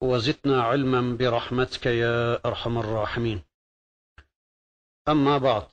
[0.00, 3.42] وزدنا علما برحمتك يا أرحم الراحمين.
[5.08, 5.68] أما بعد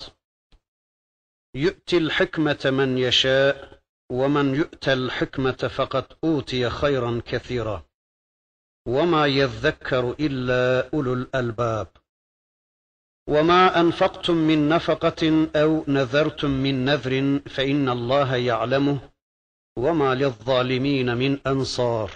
[1.55, 7.85] يؤتي الحكمة من يشاء ومن يؤت الحكمة فقد أوتي خيرا كثيرا.
[8.88, 11.88] وما يذكر إلا أولو الألباب.
[13.27, 18.99] وما أنفقتم من نفقة أو نذرتم من نذر فإن الله يعلمه
[19.77, 22.12] وما للظالمين من أنصار.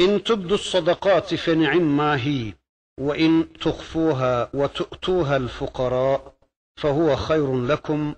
[0.00, 2.54] إن تبدوا الصدقات فنعم ما هي
[3.00, 6.34] وإن تخفوها وتؤتوها الفقراء
[6.76, 8.14] فهو خير لكم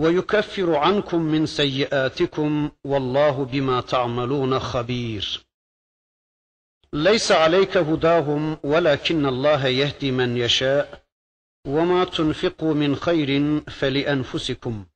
[0.00, 5.44] ويكفر عنكم من سيئاتكم والله بما تعملون خبير.
[6.92, 11.04] ليس عليك هداهم ولكن الله يهدي من يشاء
[11.66, 14.86] وما تنفقوا من خير فلأنفسكم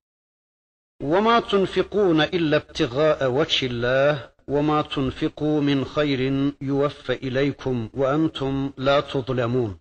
[1.02, 9.80] وما تنفقون إلا ابتغاء وجه الله وما تنفقوا من خير يوفى إليكم وأنتم لا تظلمون.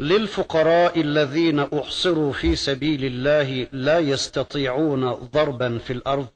[0.00, 6.26] للفقراء الذين أحصروا في سبيل الله لا يستطيعون ضربا في الأرض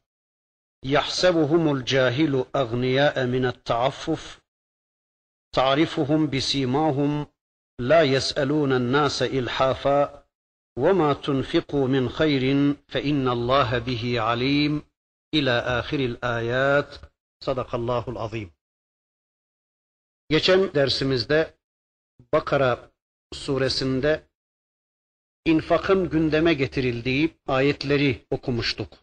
[0.85, 4.41] يحسبهم الجاهل أغنياء من التعفف
[5.55, 7.27] تعرفهم بسيماهم
[7.81, 10.25] لا يسألون الناس إلحافا
[10.79, 14.83] وما تنفقوا من خير فإن الله به عليم.
[15.35, 16.97] إلى آخر الآيات
[17.41, 18.53] Sadakallahul azim.
[20.29, 21.55] Geçen dersimizde
[22.33, 22.91] Bakara
[23.33, 24.29] suresinde
[25.45, 28.99] infakın gündeme getirildiği ayetleri okumuştuk.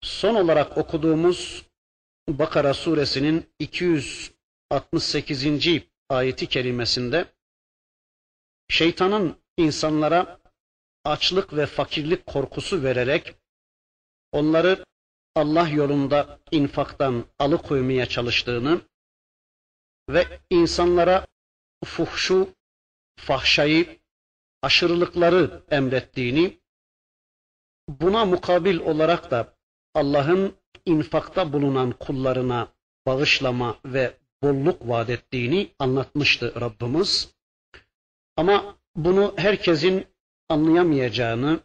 [0.00, 1.66] Son olarak okuduğumuz
[2.28, 5.46] Bakara suresinin 268.
[6.08, 7.34] ayeti kerimesinde
[8.68, 10.40] şeytanın insanlara
[11.04, 13.34] açlık ve fakirlik korkusu vererek
[14.32, 14.84] onları
[15.36, 18.80] Allah yolunda infaktan alıkoymaya çalıştığını
[20.08, 21.26] ve insanlara
[21.84, 22.48] fuhşu,
[23.16, 23.98] fahşayı,
[24.62, 26.60] aşırılıkları emrettiğini,
[27.88, 29.54] buna mukabil olarak da
[29.94, 30.54] Allah'ın
[30.84, 32.68] infakta bulunan kullarına
[33.06, 37.34] bağışlama ve bolluk vaat ettiğini anlatmıştı Rabbimiz.
[38.36, 40.06] Ama bunu herkesin
[40.48, 41.60] anlayamayacağını,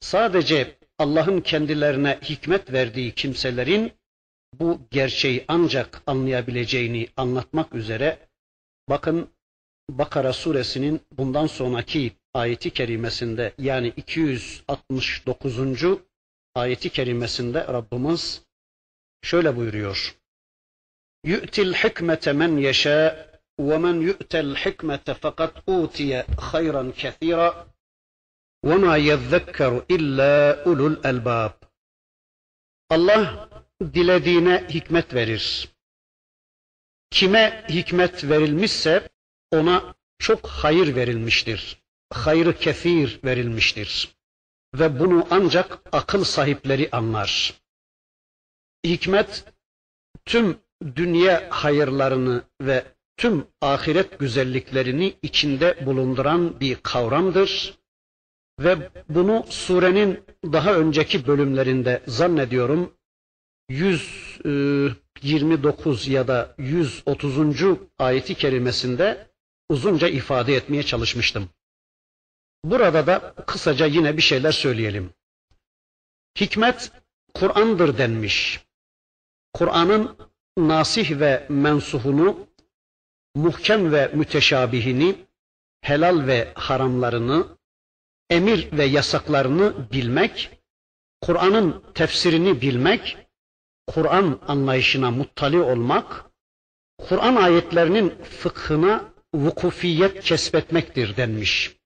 [0.00, 3.92] sadece Allah'ın kendilerine hikmet verdiği kimselerin
[4.54, 8.18] bu gerçeği ancak anlayabileceğini anlatmak üzere
[8.88, 9.30] bakın
[9.90, 15.58] Bakara suresinin bundan sonraki ayeti kerimesinde yani 269.
[16.54, 18.42] ayeti kerimesinde Rabbimiz
[19.22, 20.16] şöyle buyuruyor.
[21.24, 23.28] Yu'til hikmete men yeşâ
[23.60, 27.66] ve men yu'tel hikmete fakat utiye hayran kethira
[28.65, 31.53] وَمَا يَذَّكَّرُ اِلَّا اُلُوا الْاَلْبَابِ
[32.89, 33.49] Allah
[33.81, 35.69] dilediğine hikmet verir.
[37.09, 39.09] Kime hikmet verilmişse
[39.51, 41.83] ona çok hayır verilmiştir.
[42.09, 44.15] Hayrı kefir verilmiştir.
[44.73, 47.53] Ve bunu ancak akıl sahipleri anlar.
[48.83, 49.45] Hikmet
[50.25, 50.57] tüm
[50.95, 52.85] dünya hayırlarını ve
[53.17, 57.76] tüm ahiret güzelliklerini içinde bulunduran bir kavramdır
[58.58, 62.94] ve bunu surenin daha önceki bölümlerinde zannediyorum
[63.68, 67.62] 129 e, ya da 130.
[67.98, 69.28] ayeti kerimesinde
[69.68, 71.48] uzunca ifade etmeye çalışmıştım.
[72.64, 75.10] Burada da kısaca yine bir şeyler söyleyelim.
[76.40, 76.92] Hikmet
[77.34, 78.60] Kur'an'dır denmiş.
[79.52, 80.16] Kur'an'ın
[80.58, 82.46] nasih ve mensuhunu,
[83.34, 85.16] muhkem ve müteşabihini,
[85.80, 87.57] helal ve haramlarını,
[88.30, 90.50] emir ve yasaklarını bilmek,
[91.20, 93.16] Kur'an'ın tefsirini bilmek,
[93.86, 96.24] Kur'an anlayışına muttali olmak,
[96.98, 99.04] Kur'an ayetlerinin fıkhına
[99.34, 101.76] vukufiyet kesbetmektir denmiş.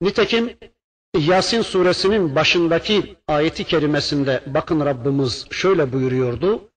[0.00, 0.56] Nitekim
[1.18, 6.70] Yasin suresinin başındaki ayeti kerimesinde bakın Rabbimiz şöyle buyuruyordu.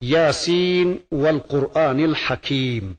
[0.00, 2.98] Yasin vel Kur'anil Hakim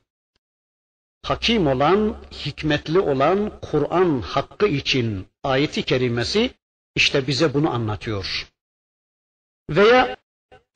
[1.22, 6.50] hakim olan, hikmetli olan Kur'an hakkı için ayeti kerimesi
[6.94, 8.52] işte bize bunu anlatıyor.
[9.70, 10.16] Veya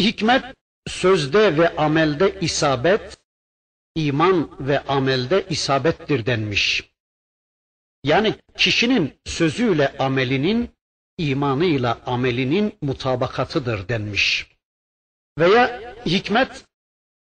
[0.00, 0.44] hikmet
[0.88, 3.18] sözde ve amelde isabet,
[3.94, 6.90] iman ve amelde isabettir denmiş.
[8.04, 10.70] Yani kişinin sözüyle amelinin,
[11.18, 14.46] imanıyla amelinin mutabakatıdır denmiş.
[15.38, 16.64] Veya hikmet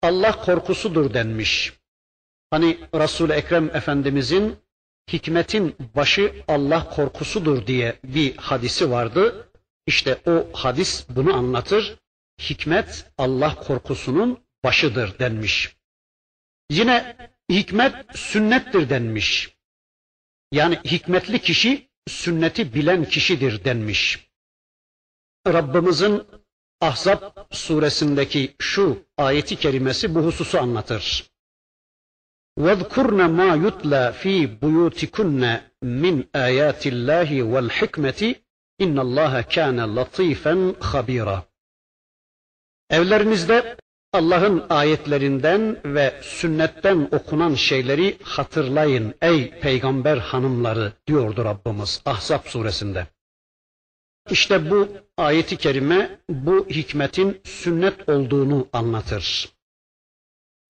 [0.01, 1.73] Allah korkusudur denmiş.
[2.55, 4.57] Hani Resul-i Ekrem Efendimizin
[5.11, 9.49] hikmetin başı Allah korkusudur diye bir hadisi vardı.
[9.87, 11.95] İşte o hadis bunu anlatır.
[12.39, 15.75] Hikmet Allah korkusunun başıdır denmiş.
[16.69, 17.17] Yine
[17.51, 19.57] hikmet sünnettir denmiş.
[20.51, 24.29] Yani hikmetli kişi sünneti bilen kişidir denmiş.
[25.47, 26.23] Rabbimizin
[26.81, 27.21] Ahzab
[27.51, 31.34] suresindeki şu ayeti kerimesi bu hususu anlatır.
[32.64, 35.42] وَاذْكُرْنَ مَا يُتْلَى ف۪ي بُيُوتِكُنَّ
[36.02, 36.14] مِنْ
[36.46, 38.20] آيَاتِ اللّٰهِ وَالْحِكْمَةِ
[38.84, 40.54] اِنَّ اللّٰهَ كَانَ لَط۪يفًا
[40.90, 41.38] خَب۪يرًا
[42.90, 43.76] Evlerinizde
[44.12, 53.06] Allah'ın ayetlerinden ve sünnetten okunan şeyleri hatırlayın ey peygamber hanımları diyordu Rabbimiz Ahzab suresinde.
[54.30, 59.48] İşte bu ayeti kerime bu hikmetin sünnet olduğunu anlatır.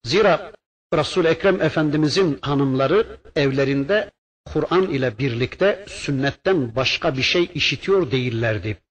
[0.03, 0.51] Zira
[0.94, 4.10] resul Ekrem Efendimizin hanımları evlerinde
[4.44, 8.82] Kur'an ile birlikte sünnetten başka bir şey işitiyor değillerdi.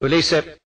[0.00, 0.58] Öyleyse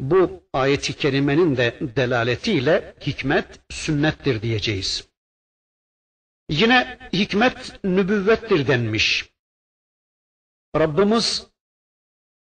[0.00, 5.08] bu ayeti kerimenin de delaletiyle hikmet sünnettir diyeceğiz.
[6.50, 9.30] Yine hikmet nübüvvettir denmiş.
[10.76, 11.46] Rabbimiz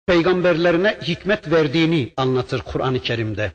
[0.06, 3.52] peygamberlerine hikmet verdiğini anlatır Kur'an-ı Kerim'de.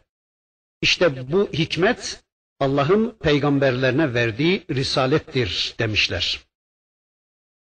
[0.81, 2.24] İşte bu hikmet
[2.64, 6.40] Allah'ın peygamberlerine verdiği risalettir demişler.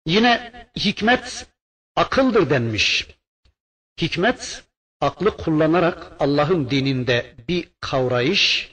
[0.06, 1.46] Yine hikmet
[1.96, 3.06] akıldır denmiş.
[4.00, 4.64] Hikmet
[5.00, 8.70] aklı kullanarak Allah'ın dininde bir kavrayış,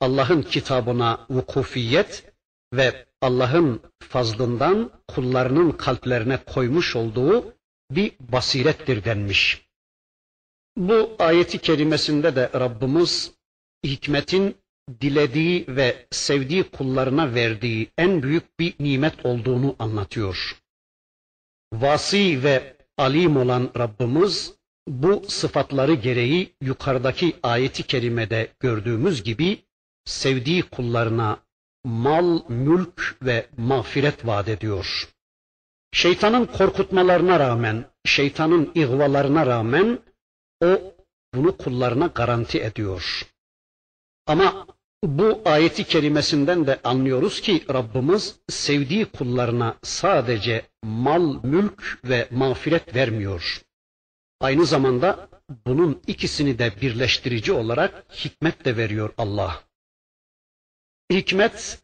[0.00, 2.32] Allah'ın kitabına vukufiyet
[2.72, 7.54] ve Allah'ın fazlından kullarının kalplerine koymuş olduğu
[7.90, 9.66] bir basirettir denmiş.
[10.76, 13.32] Bu ayeti kerimesinde de Rabbimiz
[13.84, 14.56] hikmetin
[15.00, 20.56] dilediği ve sevdiği kullarına verdiği en büyük bir nimet olduğunu anlatıyor.
[21.72, 24.54] Vasi ve alim olan Rabbimiz
[24.88, 29.62] bu sıfatları gereği yukarıdaki ayeti kerimede gördüğümüz gibi
[30.04, 31.38] sevdiği kullarına
[31.84, 35.08] mal, mülk ve mağfiret vaat ediyor.
[35.92, 39.98] Şeytanın korkutmalarına rağmen, şeytanın ihvalarına rağmen
[40.64, 40.94] o
[41.34, 43.26] bunu kullarına garanti ediyor.
[44.26, 44.66] Ama
[45.06, 53.62] bu ayeti kerimesinden de anlıyoruz ki Rabbimiz sevdiği kullarına sadece mal, mülk ve mağfiret vermiyor.
[54.40, 55.28] Aynı zamanda
[55.66, 59.62] bunun ikisini de birleştirici olarak hikmet de veriyor Allah.
[61.12, 61.78] Hikmet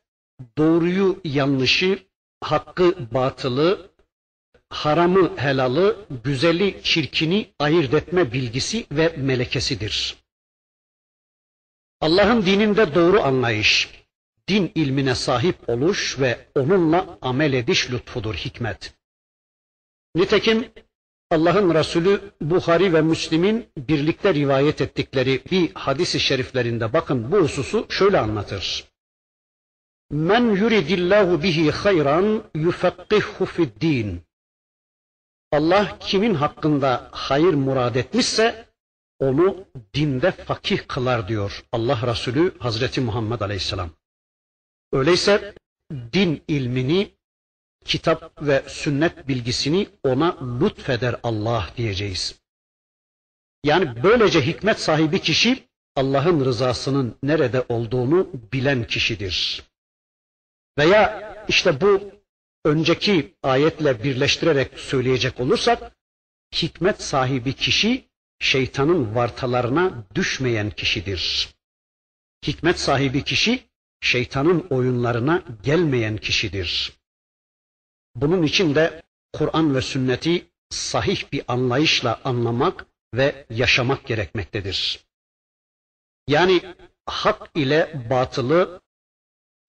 [0.58, 1.98] doğruyu yanlışı,
[2.40, 3.90] hakkı batılı,
[4.70, 10.21] haramı helalı, güzeli çirkini ayırt etme bilgisi ve melekesidir.
[12.02, 13.90] Allah'ın dininde doğru anlayış,
[14.48, 18.94] din ilmine sahip oluş ve onunla amel ediş lütfudur hikmet.
[20.14, 20.68] Nitekim
[21.30, 28.18] Allah'ın Resulü Buhari ve Müslim'in birlikte rivayet ettikleri bir hadisi şeriflerinde bakın bu hususu şöyle
[28.18, 28.84] anlatır.
[30.10, 34.22] Men yuridillahu bihi hayran yufakkihu fid din.
[35.52, 38.71] Allah kimin hakkında hayır murad etmişse
[39.22, 39.64] onu
[39.94, 43.90] dinde fakih kılar diyor Allah Resulü Hazreti Muhammed Aleyhisselam.
[44.92, 45.54] Öyleyse
[46.12, 47.10] din ilmini,
[47.84, 52.40] kitap ve sünnet bilgisini ona lütfeder Allah diyeceğiz.
[53.64, 59.62] Yani böylece hikmet sahibi kişi Allah'ın rızasının nerede olduğunu bilen kişidir.
[60.78, 62.10] Veya işte bu
[62.64, 65.92] önceki ayetle birleştirerek söyleyecek olursak
[66.54, 68.11] hikmet sahibi kişi
[68.42, 71.48] şeytanın vartalarına düşmeyen kişidir.
[72.46, 73.62] Hikmet sahibi kişi
[74.00, 76.92] şeytanın oyunlarına gelmeyen kişidir.
[78.14, 85.04] Bunun için de Kur'an ve sünneti sahih bir anlayışla anlamak ve yaşamak gerekmektedir.
[86.28, 86.60] Yani
[87.06, 88.80] hak ile batılı,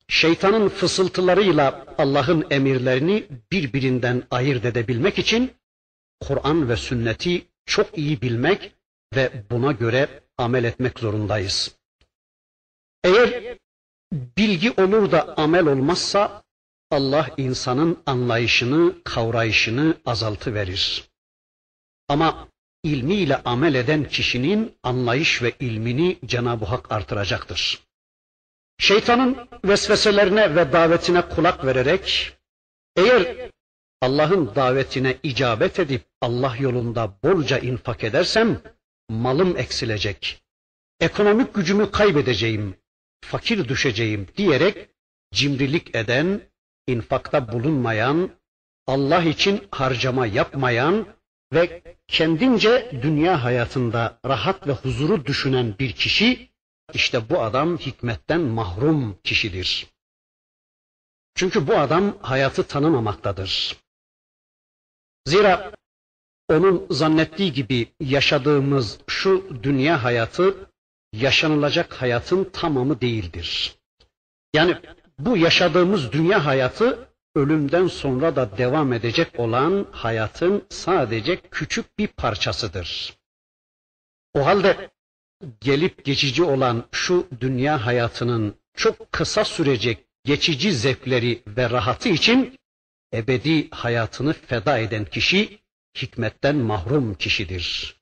[0.08, 5.52] şeytanın fısıltılarıyla Allah'ın emirlerini birbirinden ayırt edebilmek için
[6.20, 8.76] Kur'an ve sünneti çok iyi bilmek
[9.16, 11.76] ve buna göre amel etmek zorundayız.
[13.04, 13.58] Eğer
[14.14, 16.44] bilgi olur da amel olmazsa
[16.92, 21.10] Allah insanın anlayışını, kavrayışını azaltı verir.
[22.08, 22.48] Ama
[22.84, 27.84] ilmiyle amel eden kişinin anlayış ve ilmini Cenab-ı Hak artıracaktır.
[28.78, 32.38] Şeytanın vesveselerine ve davetine kulak vererek
[32.96, 33.52] eğer
[34.04, 38.62] Allah'ın davetine icabet edip Allah yolunda bolca infak edersem
[39.10, 40.44] malım eksilecek.
[41.00, 42.76] Ekonomik gücümü kaybedeceğim,
[43.22, 44.90] fakir düşeceğim diyerek
[45.34, 46.42] cimrilik eden,
[46.88, 48.30] infakta bulunmayan,
[48.88, 51.08] Allah için harcama yapmayan
[51.54, 56.50] ve kendince dünya hayatında rahat ve huzuru düşünen bir kişi,
[56.94, 59.88] işte bu adam hikmetten mahrum kişidir.
[61.36, 63.84] Çünkü bu adam hayatı tanımamaktadır.
[65.26, 65.72] Zira
[66.50, 70.56] onun zannettiği gibi yaşadığımız şu dünya hayatı
[71.14, 73.76] yaşanılacak hayatın tamamı değildir.
[74.54, 74.78] Yani
[75.20, 83.14] bu yaşadığımız dünya hayatı ölümden sonra da devam edecek olan hayatın sadece küçük bir parçasıdır.
[84.34, 84.90] O halde
[85.62, 92.60] gelip geçici olan şu dünya hayatının çok kısa sürecek geçici zevkleri ve rahatı için
[93.14, 95.60] ebedi hayatını feda eden kişi
[95.98, 97.96] hikmetten mahrum kişidir.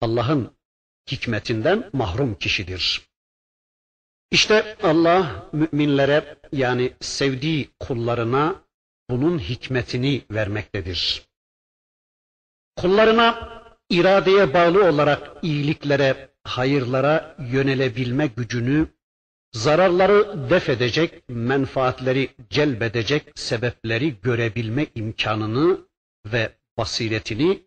[0.00, 0.56] Allah'ın
[1.10, 3.08] hikmetinden mahrum kişidir.
[4.30, 8.62] İşte Allah müminlere yani sevdiği kullarına
[9.10, 11.22] bunun hikmetini vermektedir.
[12.76, 13.58] Kullarına
[13.90, 18.88] iradeye bağlı olarak iyiliklere, hayırlara yönelebilme gücünü,
[19.52, 25.80] zararları def edecek, menfaatleri celbedecek sebepleri görebilme imkanını
[26.26, 27.62] ve basiretini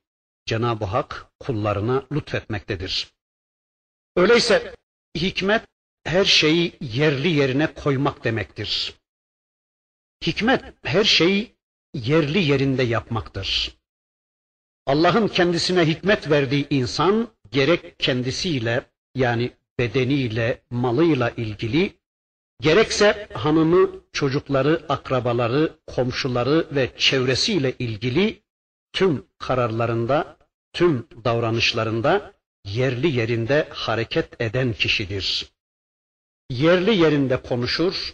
[0.46, 3.14] Cenab-ı Hak kullarına lütfetmektedir.
[4.16, 4.76] Öyleyse
[5.16, 5.64] hikmet
[6.04, 8.94] her şeyi yerli yerine koymak demektir.
[10.26, 11.56] Hikmet her şeyi
[11.94, 13.78] yerli yerinde yapmaktır.
[14.86, 18.86] Allah'ın kendisine hikmet verdiği insan gerek kendisiyle
[19.16, 21.94] yani bedeniyle, malıyla ilgili
[22.62, 28.44] gerekse hanımı, çocukları, akrabaları, komşuları ve çevresiyle ilgili
[28.94, 30.38] tüm kararlarında,
[30.74, 32.34] tüm davranışlarında
[32.66, 35.52] yerli yerinde hareket eden kişidir.
[36.50, 38.14] Yerli yerinde konuşur,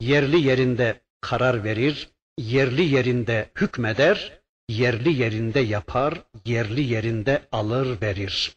[0.00, 8.56] yerli yerinde karar verir, yerli yerinde hükmeder, yerli yerinde yapar, yerli yerinde alır verir.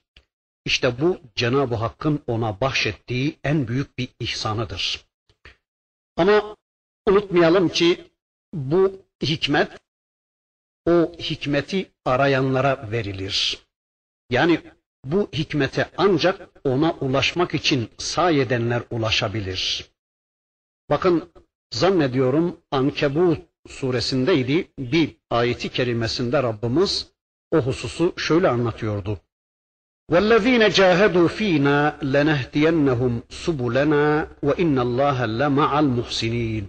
[0.69, 5.05] İşte bu Cenab-ı Hakk'ın ona bahşettiği en büyük bir ihsanıdır.
[6.17, 6.55] Ama
[7.07, 8.11] unutmayalım ki
[8.53, 9.71] bu hikmet
[10.85, 13.59] o hikmeti arayanlara verilir.
[14.29, 14.61] Yani
[15.05, 19.91] bu hikmete ancak ona ulaşmak için sahi edenler ulaşabilir.
[20.89, 21.31] Bakın
[21.71, 27.11] zannediyorum Ankebut suresindeydi bir ayeti kerimesinde Rabbimiz
[27.51, 29.19] o hususu şöyle anlatıyordu.
[30.12, 31.78] وَالَّذ۪ينَ جَاهَدُوا ف۪ينَا
[32.14, 33.12] لَنَهْدِيَنَّهُمْ
[33.44, 34.04] سُبُلَنَا
[34.46, 36.64] وَاِنَّ اللّٰهَ لَمَعَ الْمُحْسِنِينَ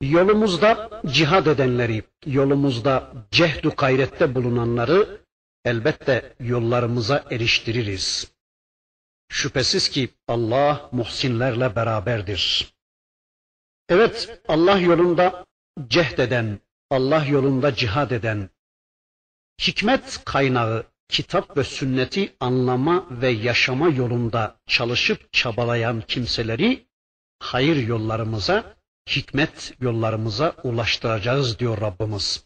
[0.00, 5.20] Yolumuzda cihad edenleri, yolumuzda cehdu gayrette bulunanları
[5.64, 8.32] elbette yollarımıza eriştiririz.
[9.28, 12.74] Şüphesiz ki Allah muhsinlerle beraberdir.
[13.88, 15.46] Evet Allah yolunda
[15.88, 16.60] cehd eden,
[16.90, 18.50] Allah yolunda cihad eden,
[19.66, 26.87] hikmet kaynağı kitap ve sünneti anlama ve yaşama yolunda çalışıp çabalayan kimseleri
[27.39, 28.75] hayır yollarımıza,
[29.09, 32.45] hikmet yollarımıza ulaştıracağız diyor Rabbimiz.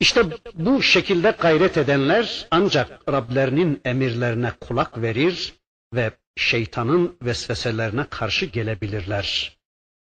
[0.00, 0.22] İşte
[0.54, 5.54] bu şekilde gayret edenler ancak Rablerinin emirlerine kulak verir
[5.94, 9.58] ve şeytanın vesveselerine karşı gelebilirler.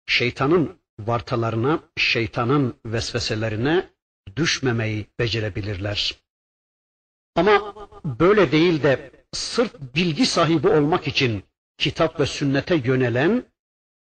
[0.07, 3.91] Şeytanın vartalarına, şeytanın vesveselerine
[4.37, 6.28] düşmemeyi becerebilirler.
[7.39, 11.45] Ama böyle değil de sırf bilgi sahibi olmak için
[11.79, 13.45] kitap ve sünnete yönelen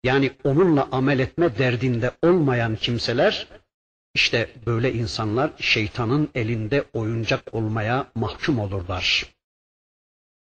[0.03, 3.47] yani onunla amel etme derdinde olmayan kimseler
[4.13, 9.35] işte böyle insanlar şeytanın elinde oyuncak olmaya mahkum olurlar.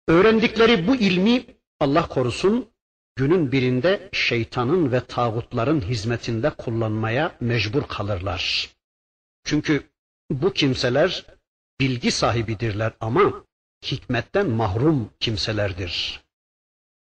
[0.07, 1.45] Öğrendikleri bu ilmi
[1.79, 2.69] Allah korusun
[3.15, 8.69] günün birinde şeytanın ve tağutların hizmetinde kullanmaya mecbur kalırlar.
[9.43, 9.83] Çünkü
[10.31, 11.25] bu kimseler
[11.79, 13.45] bilgi sahibidirler ama
[13.85, 16.23] hikmetten mahrum kimselerdir.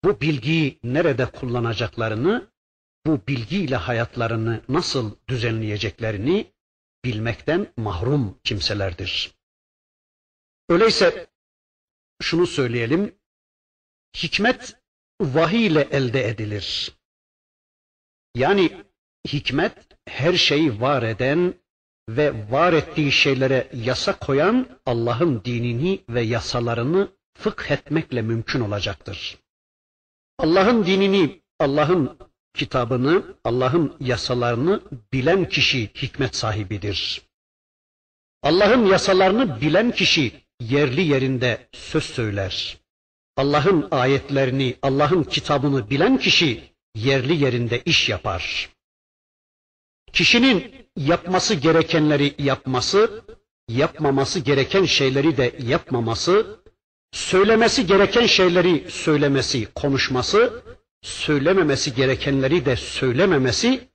[0.04, 2.51] Bu bilgiyi nerede kullanacaklarını,
[3.06, 6.54] bu bilgiyle hayatlarını nasıl düzenleyeceklerini
[7.06, 9.32] bilmekten mahrum kimselerdir.
[10.70, 11.28] Öyleyse
[12.22, 13.16] şunu söyleyelim,
[14.18, 14.75] hikmet
[15.22, 16.98] vahiy ile elde edilir.
[18.36, 18.86] Yani
[19.28, 19.74] hikmet
[20.08, 21.54] her şeyi var eden,
[22.10, 29.38] ve var ettiği şeylere yasa koyan Allah'ın dinini ve yasalarını fıkh etmekle mümkün olacaktır.
[30.39, 32.17] Allah'ın dinini, Allah'ın
[32.53, 34.81] kitabını, Allah'ın yasalarını
[35.13, 37.22] bilen kişi hikmet sahibidir.
[38.43, 42.77] Allah'ın yasalarını bilen kişi yerli yerinde söz söyler.
[43.38, 46.63] Allah'ın ayetlerini, Allah'ın kitabını bilen kişi
[46.96, 48.70] yerli yerinde iş yapar.
[50.13, 53.24] Kişinin yapması gerekenleri yapması,
[53.70, 56.60] yapmaması gereken şeyleri de yapmaması,
[57.12, 60.63] söylemesi gereken şeyleri söylemesi, konuşması,
[61.01, 63.88] söylememesi gerekenleri de söylememesi,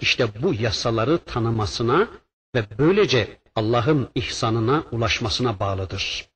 [0.00, 2.08] işte bu yasaları tanımasına
[2.54, 6.28] ve böylece Allah'ın ihsanına ulaşmasına bağlıdır.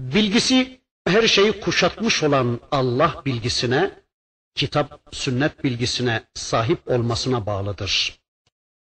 [0.00, 4.01] Bilgisi her şeyi kuşatmış olan Allah bilgisine,
[4.54, 8.18] kitap, sünnet bilgisine sahip olmasına bağlıdır.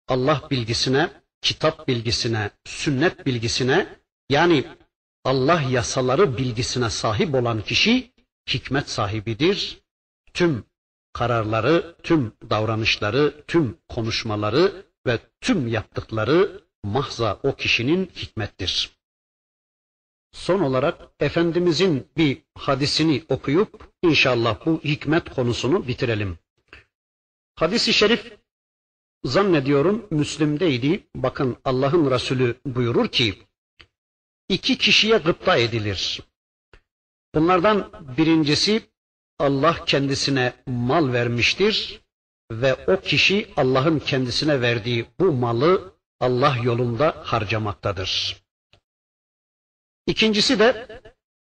[0.09, 1.11] Allah bilgisine,
[1.43, 3.87] kitap bilgisine, sünnet bilgisine
[4.31, 4.65] yani
[5.25, 8.13] Allah yasaları bilgisine sahip olan kişi
[8.49, 9.79] hikmet sahibidir.
[10.35, 10.65] Tüm
[11.13, 19.00] kararları, tüm davranışları, tüm konuşmaları ve tüm yaptıkları mahza o kişinin hikmettir.
[20.33, 26.39] Son olarak Efendimizin bir hadisini okuyup inşallah bu hikmet konusunu bitirelim.
[27.55, 28.33] Hadis-i şerif
[29.25, 31.07] zannediyorum Müslim'deydi.
[31.15, 33.35] Bakın Allah'ın Resulü buyurur ki
[34.49, 36.21] iki kişiye gıpta edilir.
[37.35, 38.83] Bunlardan birincisi
[39.39, 42.01] Allah kendisine mal vermiştir
[42.53, 48.43] ve o kişi Allah'ın kendisine verdiği bu malı Allah yolunda harcamaktadır.
[50.11, 50.87] İkincisi de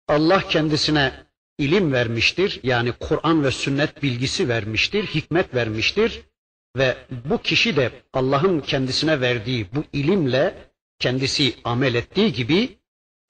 [0.09, 1.13] Allah kendisine
[1.59, 2.61] ilim vermiştir.
[2.63, 6.23] Yani Kur'an ve sünnet bilgisi vermiştir, hikmet vermiştir
[6.77, 12.79] ve bu kişi de Allah'ın kendisine verdiği bu ilimle kendisi amel ettiği gibi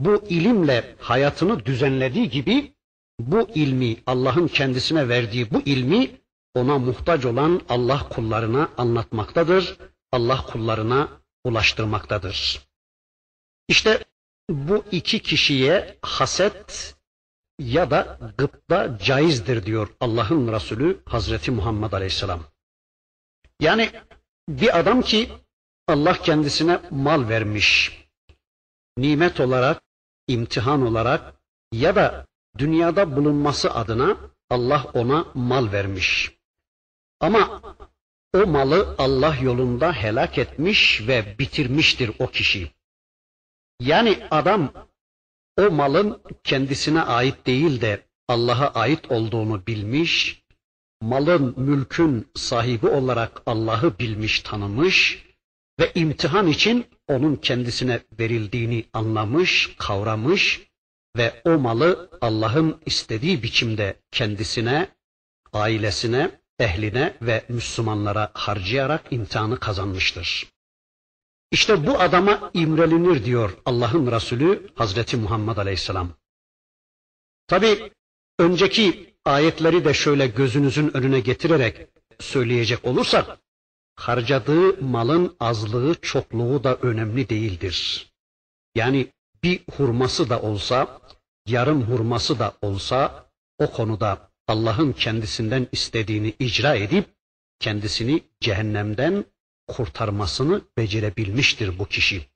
[0.01, 2.73] bu ilimle hayatını düzenlediği gibi
[3.21, 6.11] bu ilmi Allah'ın kendisine verdiği bu ilmi
[6.55, 9.77] ona muhtaç olan Allah kullarına anlatmaktadır.
[10.13, 11.09] Allah kullarına
[11.45, 12.67] ulaştırmaktadır.
[13.69, 14.05] İşte
[14.51, 16.97] bu iki kişiye haset
[17.59, 22.45] ya da gıpta caizdir diyor Allah'ın Resulü Hazreti Muhammed Aleyhisselam.
[23.61, 23.91] Yani
[24.49, 25.29] bir adam ki
[25.89, 27.99] Allah kendisine mal vermiş,
[28.99, 29.83] nimet olarak,
[30.29, 31.35] imtihan olarak
[31.73, 32.27] ya da
[32.59, 34.17] dünyada bulunması adına
[34.51, 36.33] Allah ona mal vermiş.
[37.21, 37.63] Ama
[38.35, 42.76] o malı Allah yolunda helak etmiş ve bitirmiştir o kişi.
[43.81, 44.73] Yani adam
[45.59, 50.43] o malın kendisine ait değil de Allah'a ait olduğunu bilmiş,
[51.03, 55.27] malın, mülkün sahibi olarak Allah'ı bilmiş, tanımış
[55.81, 60.69] ve imtihan için onun kendisine verildiğini anlamış, kavramış
[61.17, 64.89] ve o malı Allah'ın istediği biçimde kendisine,
[65.53, 70.56] ailesine, ehline ve Müslümanlara harcayarak imtihanı kazanmıştır.
[71.51, 76.11] İşte bu adama imrelinir diyor Allah'ın Resulü Hazreti Muhammed Aleyhisselam.
[77.47, 77.93] Tabi
[78.39, 81.89] önceki ayetleri de şöyle gözünüzün önüne getirerek
[82.21, 83.39] söyleyecek olursak,
[83.97, 88.07] harcadığı malın azlığı, çokluğu da önemli değildir.
[88.75, 91.01] Yani bir hurması da olsa,
[91.47, 97.07] yarım hurması da olsa o konuda Allah'ın kendisinden istediğini icra edip
[97.59, 99.25] kendisini cehennemden
[99.69, 102.27] kurtarmasını becerebilmiştir bu kişi.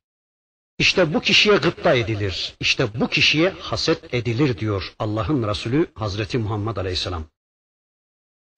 [0.78, 2.54] İşte bu kişiye gıpta edilir.
[2.60, 7.24] İşte bu kişiye haset edilir diyor Allah'ın Resulü Hazreti Muhammed Aleyhisselam.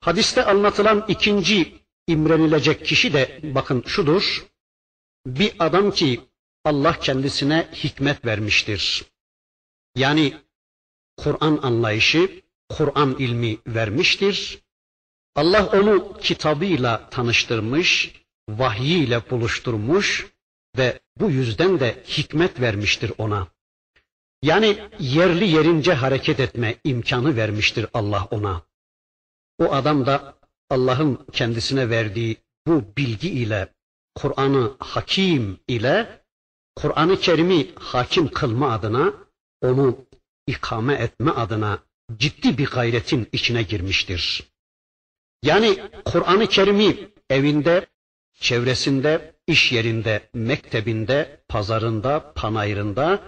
[0.01, 4.47] Hadiste anlatılan ikinci imrenilecek kişi de bakın şudur.
[5.27, 6.21] Bir adam ki
[6.65, 9.05] Allah kendisine hikmet vermiştir.
[9.97, 10.35] Yani
[11.17, 14.59] Kur'an anlayışı, Kur'an ilmi vermiştir.
[15.37, 18.13] Allah onu kitabıyla tanıştırmış,
[18.59, 20.27] vahyiyle buluşturmuş
[20.79, 23.49] ve bu yüzden de hikmet vermiştir ona.
[24.43, 28.63] Yani yerli yerince hareket etme imkanı vermiştir Allah ona.
[29.59, 30.35] O adam da
[30.71, 32.37] Allah'ın kendisine verdiği
[32.67, 33.69] bu bilgi ile
[34.15, 36.23] Kur'an'ı hakim ile
[36.77, 39.15] Kur'an-ı Kerim'i hakim kılma adına
[39.61, 40.07] onu
[40.47, 41.79] ikame etme adına
[42.17, 44.53] ciddi bir gayretin içine girmiştir.
[45.43, 47.87] Yani Kur'an-ı Kerim'i evinde,
[48.41, 53.21] çevresinde, iş yerinde, mektebinde, pazarında, panayırında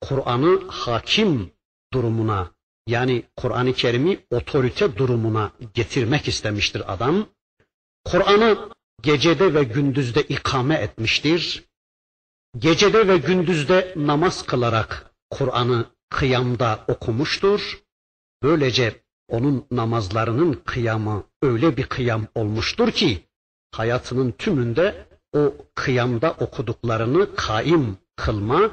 [0.00, 1.50] Kur'an'ı hakim
[1.92, 2.50] durumuna
[2.86, 7.26] yani Kur'an-ı Kerim'i otorite durumuna getirmek istemiştir adam.
[8.04, 8.70] Kur'an'ı
[9.02, 11.64] gecede ve gündüzde ikame etmiştir.
[12.58, 17.82] Gecede ve gündüzde namaz kılarak Kur'an'ı kıyamda okumuştur.
[18.42, 23.25] Böylece onun namazlarının kıyamı öyle bir kıyam olmuştur ki
[23.78, 28.70] hayatının tümünde o kıyamda okuduklarını kaim kılma,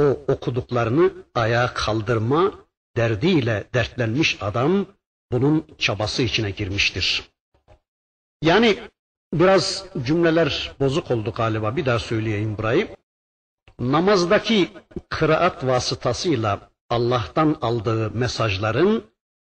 [0.00, 2.52] o okuduklarını ayağa kaldırma
[2.96, 4.86] derdiyle dertlenmiş adam
[5.32, 7.30] bunun çabası içine girmiştir.
[8.42, 8.78] Yani
[9.32, 12.96] biraz cümleler bozuk oldu galiba bir daha söyleyeyim burayı.
[13.80, 14.68] Namazdaki
[15.08, 19.04] kıraat vasıtasıyla Allah'tan aldığı mesajların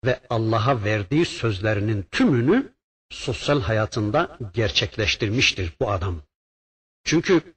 [0.05, 2.73] ve Allah'a verdiği sözlerinin tümünü
[3.11, 6.23] sosyal hayatında gerçekleştirmiştir bu adam.
[7.05, 7.55] Çünkü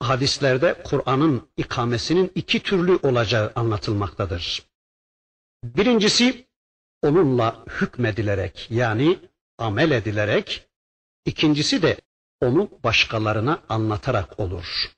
[0.00, 4.62] hadislerde Kur'an'ın ikamesinin iki türlü olacağı anlatılmaktadır.
[5.64, 6.46] Birincisi
[7.02, 9.18] onunla hükmedilerek yani
[9.58, 10.68] amel edilerek,
[11.24, 11.96] ikincisi de
[12.40, 14.92] onu başkalarına anlatarak olur.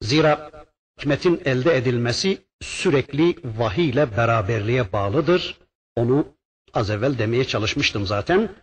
[0.00, 0.50] Zira
[0.98, 5.58] hikmetin elde edilmesi sürekli vahiy ile beraberliğe bağlıdır.
[5.96, 6.26] Onu
[6.74, 8.54] az evvel demeye çalışmıştım zaten.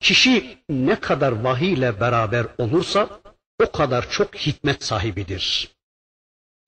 [0.00, 3.20] Kişi ne kadar vahiy ile beraber olursa
[3.62, 5.70] o kadar çok hikmet sahibidir.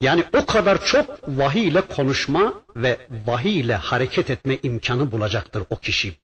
[0.01, 5.77] Yani o kadar çok vahiy ile konuşma ve vahiy ile hareket etme imkanı bulacaktır o
[5.77, 6.15] kişi.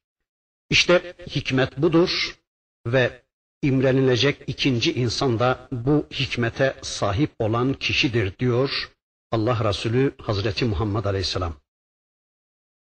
[0.71, 2.39] İşte hikmet budur
[2.87, 3.23] ve
[3.63, 8.91] imrenilecek ikinci insan da bu hikmete sahip olan kişidir diyor
[9.33, 11.55] Allah Resulü Hazreti Muhammed Aleyhisselam.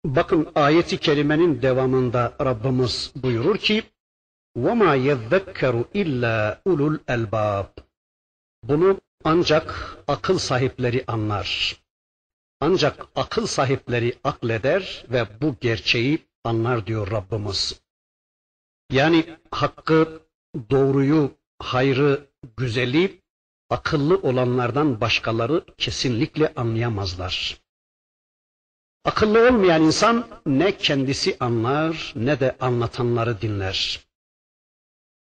[0.04, 3.82] Bakın ayeti kerimenin devamında Rabbimiz buyurur ki
[4.57, 7.67] وَمَا يَذَّكَّرُ illa ulul elbab.
[8.63, 11.77] Bunu ancak akıl sahipleri anlar.
[12.59, 17.81] Ancak akıl sahipleri akleder ve bu gerçeği anlar diyor Rabbimiz.
[18.91, 20.21] Yani hakkı,
[20.69, 23.21] doğruyu, hayrı, güzeli
[23.69, 27.61] akıllı olanlardan başkaları kesinlikle anlayamazlar.
[29.05, 34.07] Akıllı olmayan insan ne kendisi anlar ne de anlatanları dinler.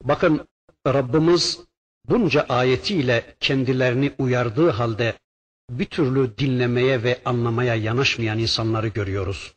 [0.04, 0.48] Bakın
[0.86, 1.60] Rabbimiz
[2.08, 5.14] bunca ayetiyle kendilerini uyardığı halde
[5.70, 9.54] bir türlü dinlemeye ve anlamaya yanaşmayan insanları görüyoruz.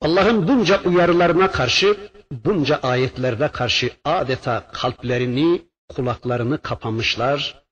[0.00, 7.64] Allah'ın bunca uyarılarına karşı, bunca ayetlerine karşı adeta kalplerini, kulaklarını kapamışlar,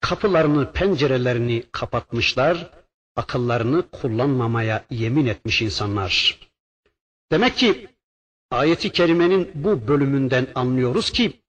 [0.00, 2.70] kapılarını, pencerelerini kapatmışlar,
[3.16, 6.38] akıllarını kullanmamaya yemin etmiş insanlar.
[7.32, 7.88] Demek ki
[8.50, 11.40] ayeti kerimenin bu bölümünden anlıyoruz ki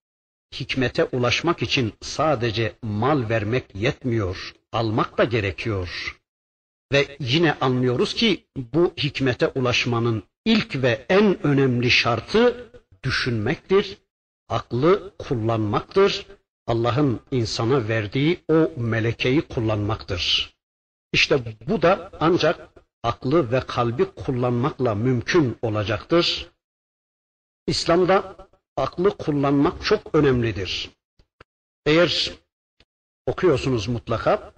[0.59, 6.17] hikmete ulaşmak için sadece mal vermek yetmiyor, almak da gerekiyor.
[6.93, 12.71] Ve yine anlıyoruz ki bu hikmete ulaşmanın ilk ve en önemli şartı
[13.03, 13.97] düşünmektir,
[14.49, 16.25] aklı kullanmaktır,
[16.67, 20.53] Allah'ın insana verdiği o melekeyi kullanmaktır.
[21.13, 22.69] İşte bu da ancak
[23.03, 26.51] aklı ve kalbi kullanmakla mümkün olacaktır.
[27.67, 28.35] İslam'da
[28.77, 30.89] aklı kullanmak çok önemlidir.
[31.85, 32.31] Eğer
[33.25, 34.53] okuyorsunuz mutlaka,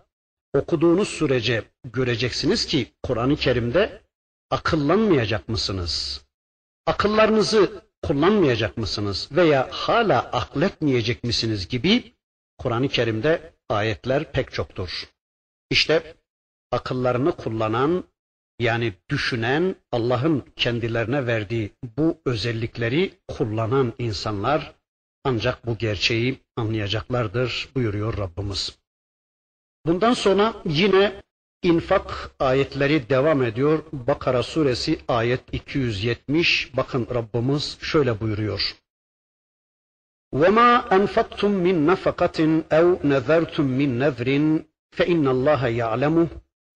[0.53, 4.01] okuduğunuz sürece göreceksiniz ki Kur'an-ı Kerim'de
[4.51, 6.25] akıllanmayacak mısınız?
[6.85, 9.29] Akıllarınızı kullanmayacak mısınız?
[9.31, 12.13] Veya hala akletmeyecek misiniz gibi
[12.57, 15.09] Kur'an-ı Kerim'de ayetler pek çoktur.
[15.69, 16.15] İşte
[16.71, 18.03] akıllarını kullanan
[18.58, 24.74] yani düşünen Allah'ın kendilerine verdiği bu özellikleri kullanan insanlar
[25.24, 28.78] ancak bu gerçeği anlayacaklardır buyuruyor Rabbimiz.
[29.87, 31.22] Bundan sonra yine
[31.62, 33.82] infak ayetleri devam ediyor.
[33.92, 36.76] Bakara suresi ayet 270.
[36.76, 38.76] Bakın Rabbimiz şöyle buyuruyor.
[40.34, 42.38] وَمَا أَنْفَقْتُمْ مِنْ نَفَقَةٍ
[42.78, 44.28] اَوْ نَذَرْتُمْ مِنْ نَذْرٍ
[44.96, 46.28] فَإِنَّ اللّٰهَ يَعْلَمُهُ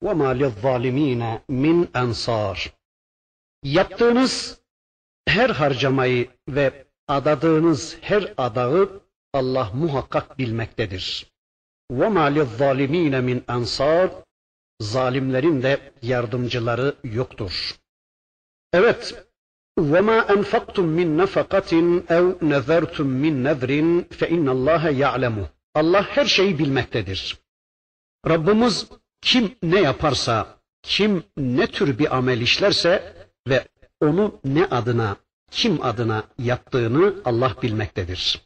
[0.02, 2.74] وَمَا لِلظَّالِم۪ينَ min ansar.
[3.62, 4.60] Yaptığınız
[5.28, 9.02] her harcamayı ve adadığınız her adağı
[9.34, 11.32] Allah muhakkak bilmektedir.
[11.90, 14.10] وَمَا لِلظَّالِم۪ينَ min ansar.
[14.80, 17.78] Zalimlerin de yardımcıları yoktur.
[18.72, 19.26] Evet,
[19.78, 21.72] وَمَا أَنْفَقْتُمْ مِنْ نَفَقَةٍ
[22.16, 23.70] اَوْ نَذَرْتُمْ مِنْ نَذْرٍ
[24.18, 27.38] فَاِنَّ اللّٰهَ يَعْلَمُهُ Allah her şeyi bilmektedir.
[28.28, 28.86] Rabbimiz
[29.21, 33.13] kim ne yaparsa, kim ne tür bir amel işlerse
[33.47, 33.67] ve
[34.01, 35.17] onu ne adına,
[35.51, 38.41] kim adına yaptığını Allah bilmektedir.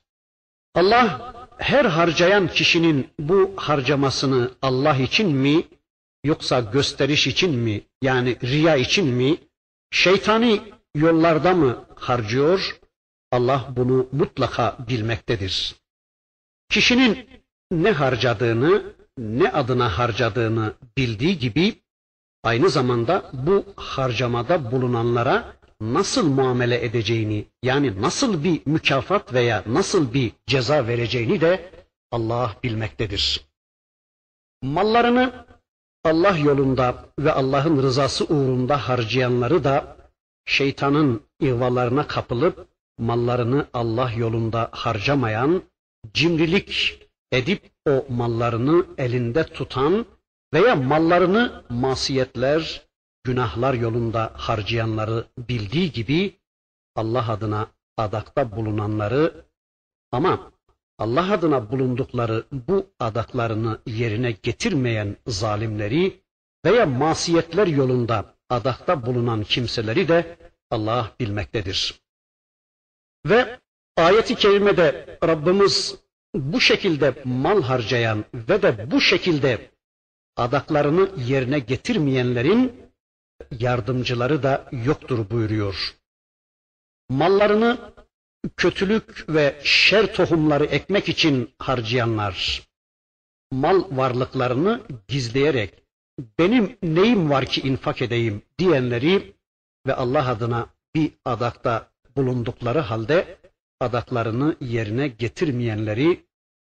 [0.75, 5.67] Allah her harcayan kişinin bu harcamasını Allah için mi
[6.23, 9.37] yoksa gösteriş için mi yani riya için mi
[9.91, 10.61] şeytani
[10.95, 12.79] yollarda mı harcıyor
[13.31, 15.75] Allah bunu mutlaka bilmektedir.
[16.69, 17.29] Kişinin
[17.71, 18.83] ne harcadığını,
[19.17, 21.75] ne adına harcadığını bildiği gibi
[22.43, 30.31] aynı zamanda bu harcamada bulunanlara nasıl muamele edeceğini yani nasıl bir mükafat veya nasıl bir
[30.47, 31.71] ceza vereceğini de
[32.11, 33.45] Allah bilmektedir.
[34.61, 35.45] Mallarını
[36.03, 39.97] Allah yolunda ve Allah'ın rızası uğrunda harcayanları da
[40.45, 45.63] şeytanın ihvalarına kapılıp mallarını Allah yolunda harcamayan,
[46.13, 46.99] cimrilik
[47.31, 50.05] edip o mallarını elinde tutan
[50.53, 52.87] veya mallarını masiyetler,
[53.23, 56.39] günahlar yolunda harcayanları bildiği gibi
[56.95, 57.67] Allah adına
[57.97, 59.45] adakta bulunanları
[60.11, 60.51] ama
[60.97, 66.21] Allah adına bulundukları bu adaklarını yerine getirmeyen zalimleri
[66.65, 70.37] veya masiyetler yolunda adakta bulunan kimseleri de
[70.71, 72.01] Allah bilmektedir.
[73.25, 73.59] Ve
[73.97, 75.95] ayeti kerimede Rabbimiz
[76.35, 79.71] bu şekilde mal harcayan ve de bu şekilde
[80.37, 82.91] adaklarını yerine getirmeyenlerin
[83.59, 85.95] yardımcıları da yoktur buyuruyor.
[87.09, 87.93] Mallarını
[88.57, 92.67] kötülük ve şer tohumları ekmek için harcayanlar,
[93.51, 95.83] mal varlıklarını gizleyerek
[96.39, 99.33] benim neyim var ki infak edeyim diyenleri
[99.87, 103.37] ve Allah adına bir adakta bulundukları halde
[103.81, 106.25] adaklarını yerine getirmeyenleri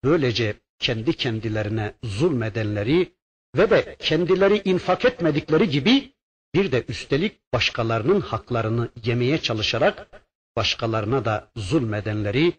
[0.04, 3.14] böylece kendi kendilerine zulmedenleri
[3.58, 6.14] ve de kendileri infak etmedikleri gibi
[6.56, 10.08] bir de üstelik başkalarının haklarını yemeye çalışarak
[10.56, 12.54] başkalarına da zulmedenleri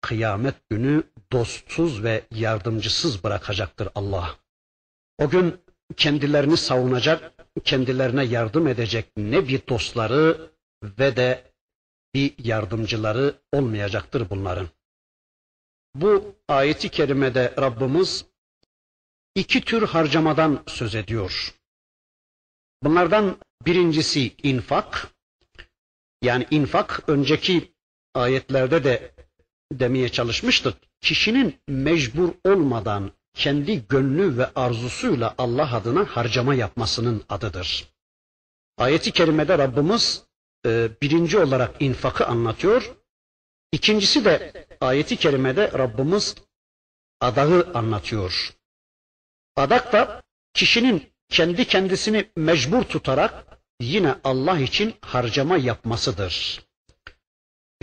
[0.00, 4.36] kıyamet günü dostsuz ve yardımcısız bırakacaktır Allah.
[5.18, 5.56] O gün
[5.96, 7.32] kendilerini savunacak,
[7.64, 10.50] kendilerine yardım edecek ne bir dostları
[10.82, 11.53] ve de
[12.14, 14.68] bir yardımcıları olmayacaktır bunların.
[15.94, 18.24] Bu ayeti kerimede Rabbimiz
[19.34, 21.54] iki tür harcamadan söz ediyor.
[22.82, 25.08] Bunlardan birincisi infak.
[26.22, 27.72] Yani infak önceki
[28.14, 29.14] ayetlerde de
[29.72, 30.74] demeye çalışmıştık.
[31.00, 37.88] Kişinin mecbur olmadan kendi gönlü ve arzusuyla Allah adına harcama yapmasının adıdır.
[38.78, 40.24] Ayeti kerimede Rabbimiz
[40.66, 42.96] e, birinci olarak infakı anlatıyor.
[43.72, 46.34] İkincisi de ayeti kerimede Rabbimiz
[47.20, 48.54] adağı anlatıyor.
[49.56, 50.22] Adak da
[50.54, 56.62] kişinin kendi kendisini mecbur tutarak yine Allah için harcama yapmasıdır.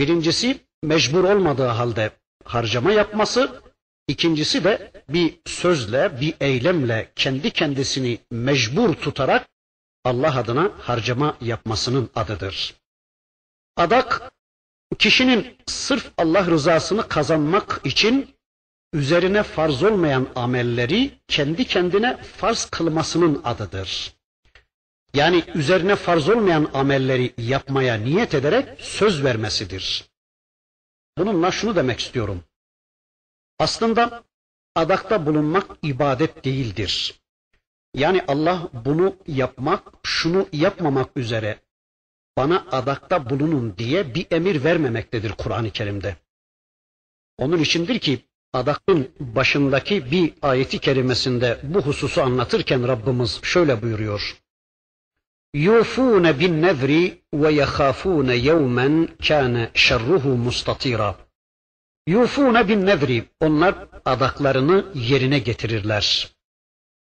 [0.00, 2.10] Birincisi mecbur olmadığı halde
[2.44, 3.62] harcama yapması,
[4.08, 9.48] ikincisi de bir sözle, bir eylemle kendi kendisini mecbur tutarak
[10.04, 12.74] Allah adına harcama yapmasının adıdır.
[13.76, 14.32] Adak
[14.98, 18.34] kişinin sırf Allah rızasını kazanmak için
[18.92, 24.14] üzerine farz olmayan amelleri kendi kendine farz kılmasının adıdır.
[25.14, 30.04] Yani üzerine farz olmayan amelleri yapmaya niyet ederek söz vermesidir.
[31.18, 32.44] Bununla şunu demek istiyorum.
[33.58, 34.24] Aslında
[34.74, 37.21] adakta bulunmak ibadet değildir.
[37.94, 41.58] Yani Allah bunu yapmak, şunu yapmamak üzere
[42.36, 46.16] bana adakta bulunun diye bir emir vermemektedir Kur'an-ı Kerim'de.
[47.38, 48.18] Onun içindir ki
[48.52, 54.42] adakın başındaki bir ayeti kerimesinde bu hususu anlatırken Rabbimiz şöyle buyuruyor.
[55.54, 61.16] Yufun bin nevri ve yahafun yevmen kana şerruhu mustatira.
[62.06, 63.74] Yufun bin nevri onlar
[64.04, 66.32] adaklarını yerine getirirler.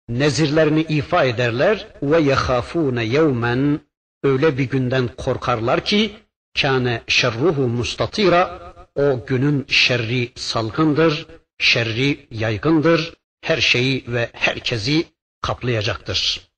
[0.10, 3.80] Nezirlerini ifa ederler ve yahafun yevmen
[4.24, 6.16] öyle bir günden korkarlar ki
[6.62, 15.06] kâne şerruhu mustatira o günün şerri salgındır, şerri yaygındır, her şeyi ve herkesi
[15.42, 16.50] kaplayacaktır.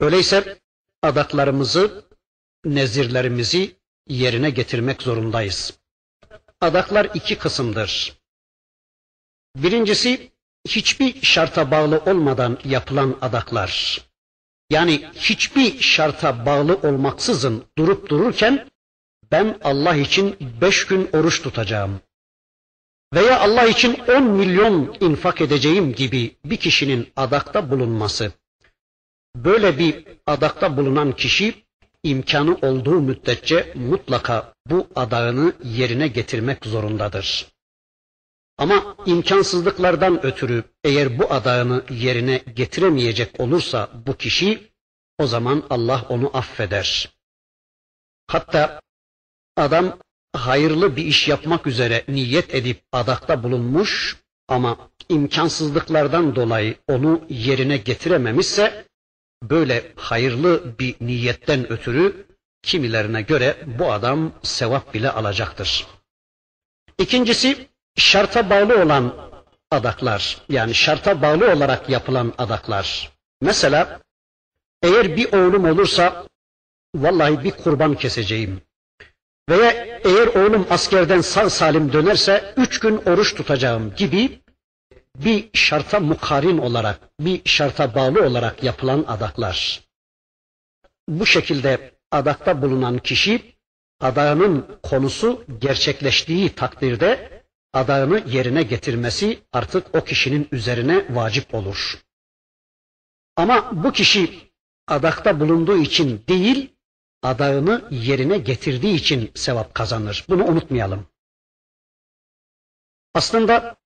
[0.00, 0.58] Öyleyse
[1.02, 2.04] adaklarımızı,
[2.64, 3.76] nezirlerimizi
[4.08, 5.78] yerine getirmek zorundayız.
[6.60, 8.18] Adaklar iki kısımdır.
[9.56, 10.33] Birincisi
[10.68, 14.00] hiçbir şarta bağlı olmadan yapılan adaklar.
[14.70, 18.68] Yani hiçbir şarta bağlı olmaksızın durup dururken
[19.30, 22.00] ben Allah için beş gün oruç tutacağım
[23.14, 28.32] veya Allah için on milyon infak edeceğim gibi bir kişinin adakta bulunması.
[29.36, 31.54] Böyle bir adakta bulunan kişi
[32.02, 37.53] imkanı olduğu müddetçe mutlaka bu adağını yerine getirmek zorundadır.
[38.58, 44.72] Ama imkansızlıklardan ötürü eğer bu adağını yerine getiremeyecek olursa bu kişi
[45.18, 47.14] o zaman Allah onu affeder.
[48.26, 48.80] Hatta
[49.56, 49.98] adam
[50.32, 54.16] hayırlı bir iş yapmak üzere niyet edip adakta bulunmuş
[54.48, 58.86] ama imkansızlıklardan dolayı onu yerine getirememişse
[59.42, 62.26] böyle hayırlı bir niyetten ötürü
[62.62, 65.86] kimilerine göre bu adam sevap bile alacaktır.
[66.98, 69.14] İkincisi şarta bağlı olan
[69.70, 73.12] adaklar yani şarta bağlı olarak yapılan adaklar.
[73.40, 74.00] Mesela
[74.82, 76.26] eğer bir oğlum olursa
[76.94, 78.62] vallahi bir kurban keseceğim.
[79.48, 79.70] Veya
[80.04, 84.40] eğer oğlum askerden sağ salim dönerse üç gün oruç tutacağım gibi
[85.16, 89.80] bir şarta mukarin olarak, bir şarta bağlı olarak yapılan adaklar.
[91.08, 93.56] Bu şekilde adakta bulunan kişi
[94.00, 97.33] adağının konusu gerçekleştiği takdirde
[97.74, 101.98] adağını yerine getirmesi artık o kişinin üzerine vacip olur.
[103.36, 104.52] Ama bu kişi
[104.88, 106.74] adakta bulunduğu için değil,
[107.22, 110.24] adağını yerine getirdiği için sevap kazanır.
[110.28, 111.06] Bunu unutmayalım.
[113.14, 113.76] Aslında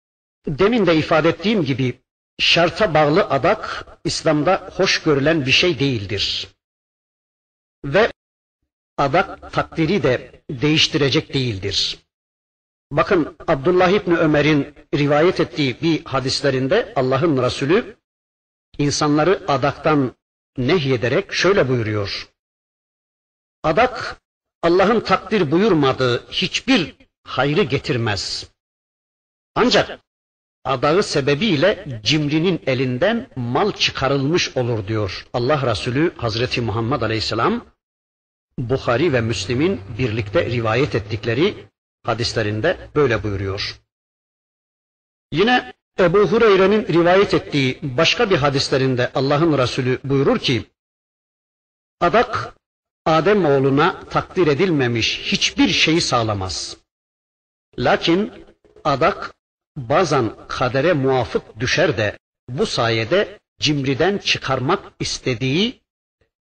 [0.46, 2.01] demin de ifade ettiğim gibi
[2.38, 6.48] şarta bağlı adak İslam'da hoş görülen bir şey değildir.
[7.85, 8.12] Ve
[8.96, 12.08] adak takdiri de değiştirecek değildir.
[12.92, 17.96] Bakın Abdullah İbni Ömer'in rivayet ettiği bir hadislerinde Allah'ın Resulü
[18.79, 20.12] insanları adaktan
[20.57, 22.29] nehyederek şöyle buyuruyor.
[23.62, 24.20] Adak
[24.62, 28.51] Allah'ın takdir buyurmadığı hiçbir hayrı getirmez.
[29.55, 30.01] Ancak
[30.64, 35.27] adağı sebebiyle cimrinin elinden mal çıkarılmış olur diyor.
[35.33, 37.66] Allah Resulü Hazreti Muhammed Aleyhisselam
[38.59, 41.68] Bukhari ve Müslim'in birlikte rivayet ettikleri
[42.03, 43.81] hadislerinde böyle buyuruyor.
[45.33, 50.65] Yine Ebu Hureyre'nin rivayet ettiği başka bir hadislerinde Allah'ın Resulü buyurur ki,
[52.01, 52.55] Adak
[53.07, 56.77] Adem oğluna takdir edilmemiş hiçbir şeyi sağlamaz.
[57.79, 58.33] Lakin
[58.85, 59.35] adak
[59.77, 65.81] bazen kadere muafık düşer de bu sayede cimriden çıkarmak istediği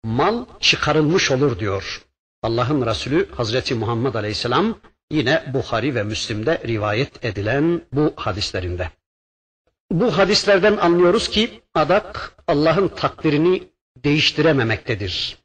[0.05, 2.03] mal çıkarılmış olur diyor.
[2.43, 8.91] Allah'ın Resulü Hazreti Muhammed Aleyhisselam yine Bukhari ve Müslim'de rivayet edilen bu hadislerinde.
[9.91, 13.63] Bu hadislerden anlıyoruz ki adak Allah'ın takdirini
[13.97, 15.39] değiştirememektedir.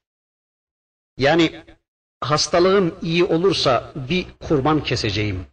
[1.18, 1.64] Yani
[2.22, 5.46] hastalığım iyi olursa bir kurban keseceğim.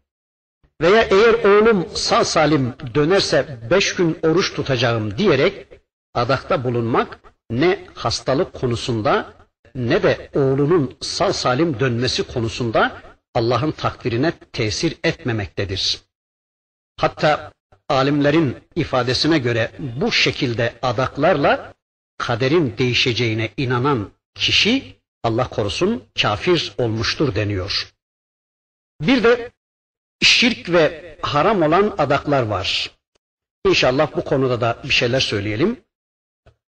[0.80, 5.66] Veya eğer oğlum sağ salim dönerse beş gün oruç tutacağım diyerek
[6.14, 9.32] adakta bulunmak ne hastalık konusunda
[9.74, 13.02] ne de oğlunun sağ salim dönmesi konusunda
[13.36, 16.00] Allah'ın takdirine tesir etmemektedir.
[16.96, 17.52] Hatta
[17.88, 21.74] alimlerin ifadesine göre bu şekilde adaklarla
[22.18, 27.92] kaderin değişeceğine inanan kişi Allah korusun kafir olmuştur deniyor.
[29.00, 29.52] Bir de
[30.22, 32.90] şirk ve haram olan adaklar var.
[33.66, 35.80] İnşallah bu konuda da bir şeyler söyleyelim.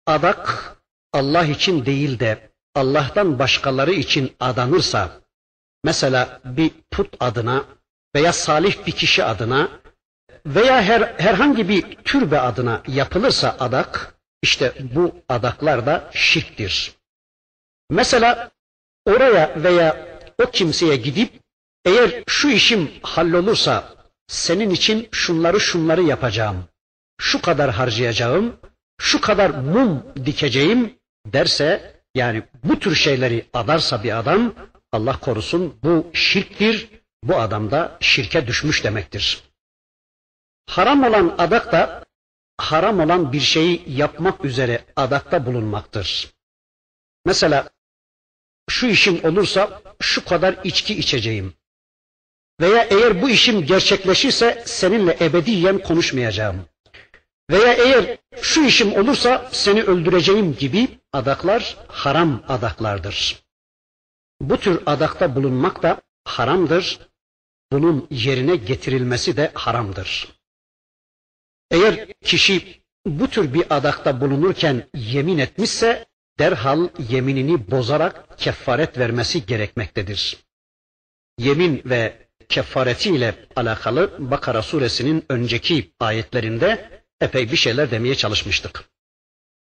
[0.06, 0.76] Adak
[1.12, 5.25] Allah için değil de Allah'tan başkaları için adanırsa,
[5.86, 7.64] mesela bir put adına
[8.14, 9.68] veya salih bir kişi adına
[10.46, 16.94] veya her, herhangi bir türbe adına yapılırsa adak, işte bu adaklar da şirktir.
[17.90, 18.50] Mesela
[19.06, 21.32] oraya veya o kimseye gidip
[21.84, 23.94] eğer şu işim hallolursa
[24.26, 26.64] senin için şunları şunları yapacağım,
[27.20, 28.56] şu kadar harcayacağım,
[29.00, 34.54] şu kadar mum dikeceğim derse yani bu tür şeyleri adarsa bir adam
[34.96, 36.88] Allah korusun bu şirktir.
[37.22, 39.42] Bu adam da şirke düşmüş demektir.
[40.70, 42.04] Haram olan adak da
[42.58, 46.30] haram olan bir şeyi yapmak üzere adakta bulunmaktır.
[47.24, 47.68] Mesela
[48.70, 51.54] şu işim olursa şu kadar içki içeceğim.
[52.60, 56.68] Veya eğer bu işim gerçekleşirse seninle ebediyen konuşmayacağım.
[57.50, 63.45] Veya eğer şu işim olursa seni öldüreceğim gibi adaklar haram adaklardır.
[64.40, 66.98] Bu tür adakta bulunmak da haramdır.
[67.72, 70.28] Bunun yerine getirilmesi de haramdır.
[71.70, 76.06] Eğer kişi bu tür bir adakta bulunurken yemin etmişse
[76.38, 80.36] derhal yeminini bozarak kefaret vermesi gerekmektedir.
[81.38, 88.84] Yemin ve kefareti ile alakalı Bakara suresinin önceki ayetlerinde epey bir şeyler demeye çalışmıştık.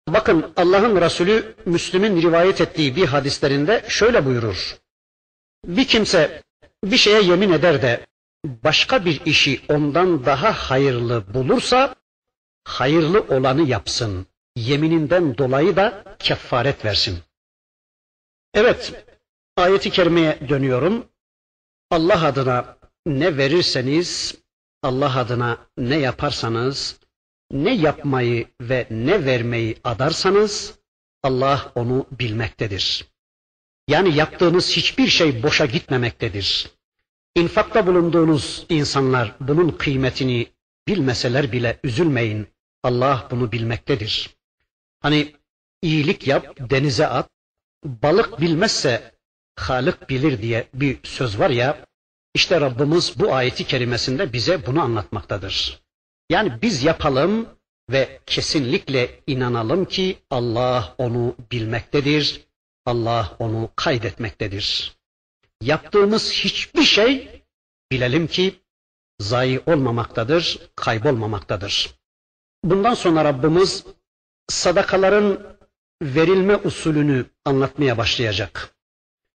[0.09, 4.78] Bakın Allah'ın Resulü Müslüm'ün rivayet ettiği bir hadislerinde şöyle buyurur.
[5.64, 6.42] Bir kimse
[6.84, 8.07] bir şeye yemin eder de
[8.44, 11.94] başka bir işi ondan daha hayırlı bulursa
[12.64, 14.26] hayırlı olanı yapsın.
[14.57, 17.18] Yemininden dolayı da kefaret versin.
[18.55, 19.07] Evet,
[19.57, 21.07] ayeti kerimeye dönüyorum.
[21.90, 24.34] Allah adına ne verirseniz,
[24.82, 27.01] Allah adına ne yaparsanız,
[27.51, 30.74] ne yapmayı ve ne vermeyi adarsanız
[31.22, 33.05] Allah onu bilmektedir.
[33.88, 36.70] Yani yaptığınız hiçbir şey boşa gitmemektedir.
[37.34, 40.46] İnfakta bulunduğunuz insanlar bunun kıymetini
[40.88, 42.46] bilmeseler bile üzülmeyin.
[42.82, 44.30] Allah bunu bilmektedir.
[45.01, 45.34] Hani
[45.82, 47.28] iyilik yap, denize at,
[47.84, 49.20] balık bilmezse
[49.57, 51.86] Halık bilir diye bir söz var ya,
[52.34, 55.82] işte Rabbimiz bu ayeti kerimesinde bize bunu anlatmaktadır.
[56.31, 57.49] Yani biz yapalım
[57.91, 62.47] ve kesinlikle inanalım ki Allah onu bilmektedir,
[62.87, 64.97] Allah onu kaydetmektedir.
[65.62, 67.43] Yaptığımız hiçbir şey
[67.93, 68.55] bilelim ki
[69.20, 71.95] zayi olmamaktadır, kaybolmamaktadır.
[72.64, 73.85] Bundan sonra Rabbimiz
[74.49, 75.57] sadakaların
[76.03, 78.74] verilme usulünü anlatmaya başlayacak.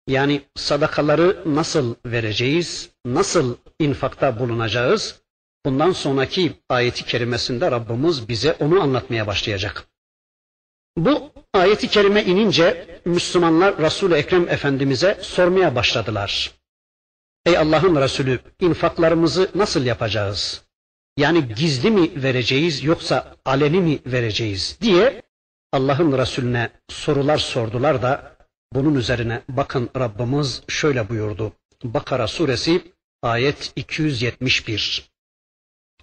[0.07, 5.20] Yani sadakaları nasıl vereceğiz, nasıl infakta bulunacağız?
[5.65, 9.87] Bundan sonraki ayeti kerimesinde Rabbimiz bize onu anlatmaya başlayacak.
[10.97, 16.51] Bu ayeti kerime inince Müslümanlar Resul-i Ekrem Efendimiz'e sormaya başladılar.
[17.47, 20.65] Ey Allah'ın Resulü infaklarımızı nasıl yapacağız?
[21.17, 25.23] Yani gizli mi vereceğiz yoksa aleni mi vereceğiz diye
[25.73, 28.37] Allah'ın Resulüne sorular sordular da
[28.73, 31.53] bunun üzerine bakın Rabbimiz şöyle buyurdu.
[31.85, 32.93] Bakara suresi
[33.23, 35.10] ayet 271.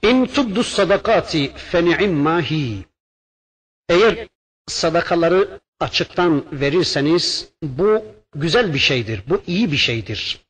[0.02, 2.86] İn tubdu sadakati feni'imma hi.
[3.90, 4.28] Eğer
[4.68, 9.24] sadakaları açıktan verirseniz bu güzel bir şeydir.
[9.28, 10.46] Bu iyi bir şeydir.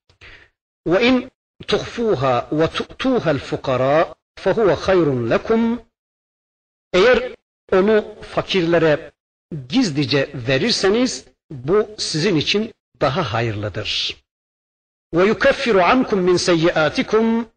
[0.87, 1.31] Ve in
[1.67, 5.81] tuhfuha ve tu'tuha fukara fehuve hayrun lekum.
[6.93, 7.31] Eğer
[7.71, 9.11] onu fakirlere
[9.69, 14.17] gizlice verirseniz bu sizin için daha hayırlıdır.
[15.13, 17.47] Ve yukeffiru ankum min seyyiatikum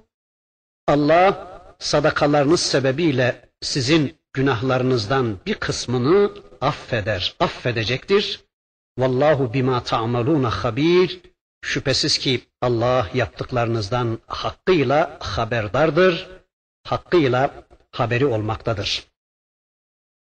[0.87, 1.50] Allah
[1.81, 8.45] sadakalarınız sebebiyle sizin günahlarınızdan bir kısmını affeder, affedecektir.
[8.99, 11.21] Vallahu bima ta'maluna habir.
[11.63, 16.29] Şüphesiz ki Allah yaptıklarınızdan hakkıyla haberdardır,
[16.85, 17.51] hakkıyla
[17.93, 19.05] haberi olmaktadır.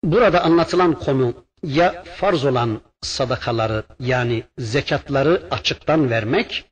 [0.05, 6.71] Burada anlatılan konu ya farz olan sadakaları yani zekatları açıktan vermek,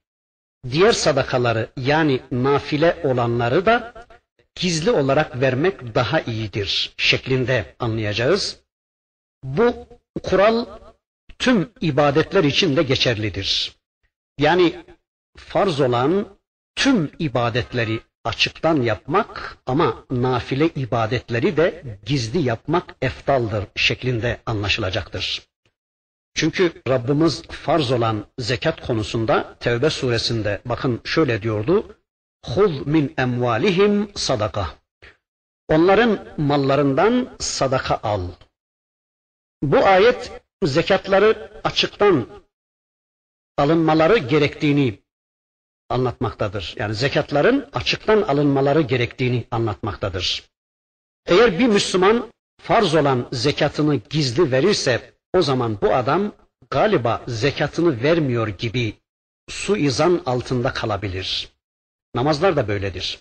[0.71, 3.95] diğer sadakaları yani nafile olanları da
[4.55, 8.61] gizli olarak vermek daha iyidir şeklinde anlayacağız.
[9.45, 9.87] Bu
[10.23, 10.67] kural
[11.39, 13.77] tüm ibadetler için de geçerlidir.
[14.39, 14.85] Yani
[15.37, 16.29] farz olan
[16.77, 25.43] tüm ibadetleri açıktan yapmak ama nafile ibadetleri de gizli yapmak eftaldır şeklinde anlaşılacaktır.
[26.35, 31.97] Çünkü Rabbimiz farz olan zekat konusunda Tevbe suresinde bakın şöyle diyordu.
[32.45, 34.67] Hul min emvalihim sadaka.
[35.69, 38.23] Onların mallarından sadaka al.
[39.63, 40.33] Bu ayet
[40.65, 42.27] zekatları açıktan
[43.59, 44.99] alınmaları gerektiğini
[45.89, 46.75] anlatmaktadır.
[46.79, 50.45] Yani zekatların açıktan alınmaları gerektiğini anlatmaktadır.
[51.27, 56.33] Eğer bir Müslüman farz olan zekatını gizli verirse o zaman bu adam
[56.71, 58.95] galiba zekatını vermiyor gibi
[59.49, 61.54] suizan altında kalabilir.
[62.15, 63.19] Namazlar da böyledir.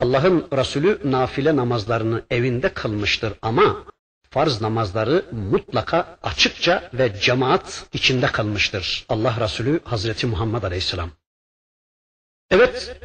[0.00, 3.84] Allah'ın Resulü nafile namazlarını evinde kılmıştır ama
[4.30, 9.06] farz namazları mutlaka açıkça ve cemaat içinde kılmıştır.
[9.08, 11.10] Allah Resulü Hazreti Muhammed Aleyhisselam.
[12.50, 13.00] Evet,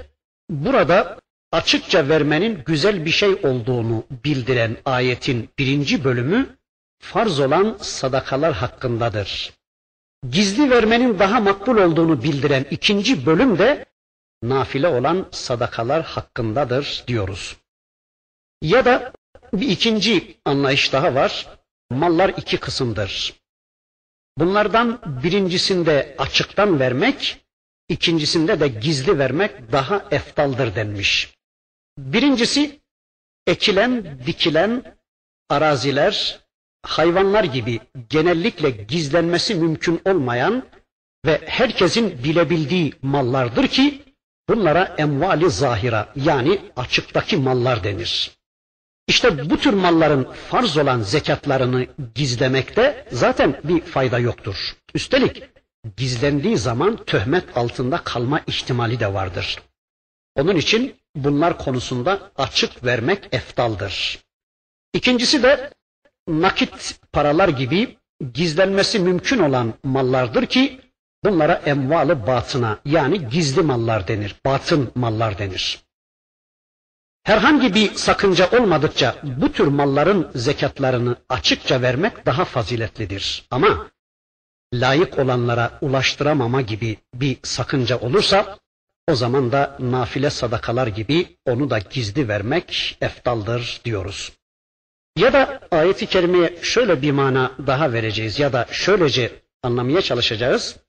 [0.50, 1.20] burada
[1.52, 6.58] açıkça vermenin güzel bir şey olduğunu bildiren ayetin birinci bölümü
[7.00, 9.54] farz olan sadakalar hakkındadır.
[10.30, 13.86] Gizli vermenin daha makbul olduğunu bildiren ikinci bölüm de
[14.44, 17.58] nafile olan sadakalar hakkındadır diyoruz.
[18.62, 19.14] Ya da
[19.54, 21.48] bir ikinci anlayış daha var.
[21.92, 23.34] Mallar iki kısımdır.
[24.38, 27.46] Bunlardan birincisinde açıktan vermek,
[27.90, 31.34] ikincisinde de gizli vermek daha eftaldır denmiş.
[31.98, 32.82] Birincisi
[33.48, 34.98] ekilen, dikilen
[35.50, 36.40] araziler,
[36.84, 37.80] hayvanlar gibi
[38.10, 40.66] genellikle gizlenmesi mümkün olmayan
[41.26, 44.07] ve herkesin bilebildiği mallardır ki
[44.50, 48.32] bunlara emvali zahira yani açıktaki mallar denir.
[49.08, 54.76] İşte bu tür malların farz olan zekatlarını gizlemekte zaten bir fayda yoktur.
[54.94, 55.44] Üstelik
[55.98, 59.60] gizlendiği zaman töhmet altında kalma ihtimali de vardır.
[60.36, 64.20] Onun için bunlar konusunda açık vermek eftaldır.
[64.94, 65.70] İkincisi de
[66.28, 67.98] nakit paralar gibi
[68.34, 70.80] gizlenmesi mümkün olan mallardır ki
[71.28, 75.80] Bunlara emvalı batına yani gizli mallar denir, batın mallar denir.
[77.24, 83.48] Herhangi bir sakınca olmadıkça bu tür malların zekatlarını açıkça vermek daha faziletlidir.
[83.52, 83.88] Ama
[84.74, 88.58] layık olanlara ulaştıramama gibi bir sakınca olursa
[89.08, 94.32] o zaman da nafile sadakalar gibi onu da gizli vermek eftaldır diyoruz.
[95.18, 99.32] Ya da ayeti kerimeye şöyle bir mana daha vereceğiz ya da şöylece
[99.64, 100.87] anlamaya çalışacağız.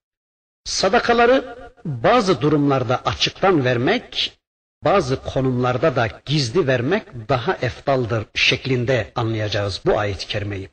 [0.68, 4.38] Sadakaları bazı durumlarda açıktan vermek,
[4.84, 10.68] bazı konumlarda da gizli vermek daha eftaldır şeklinde anlayacağız bu ayet-i kerimeyi.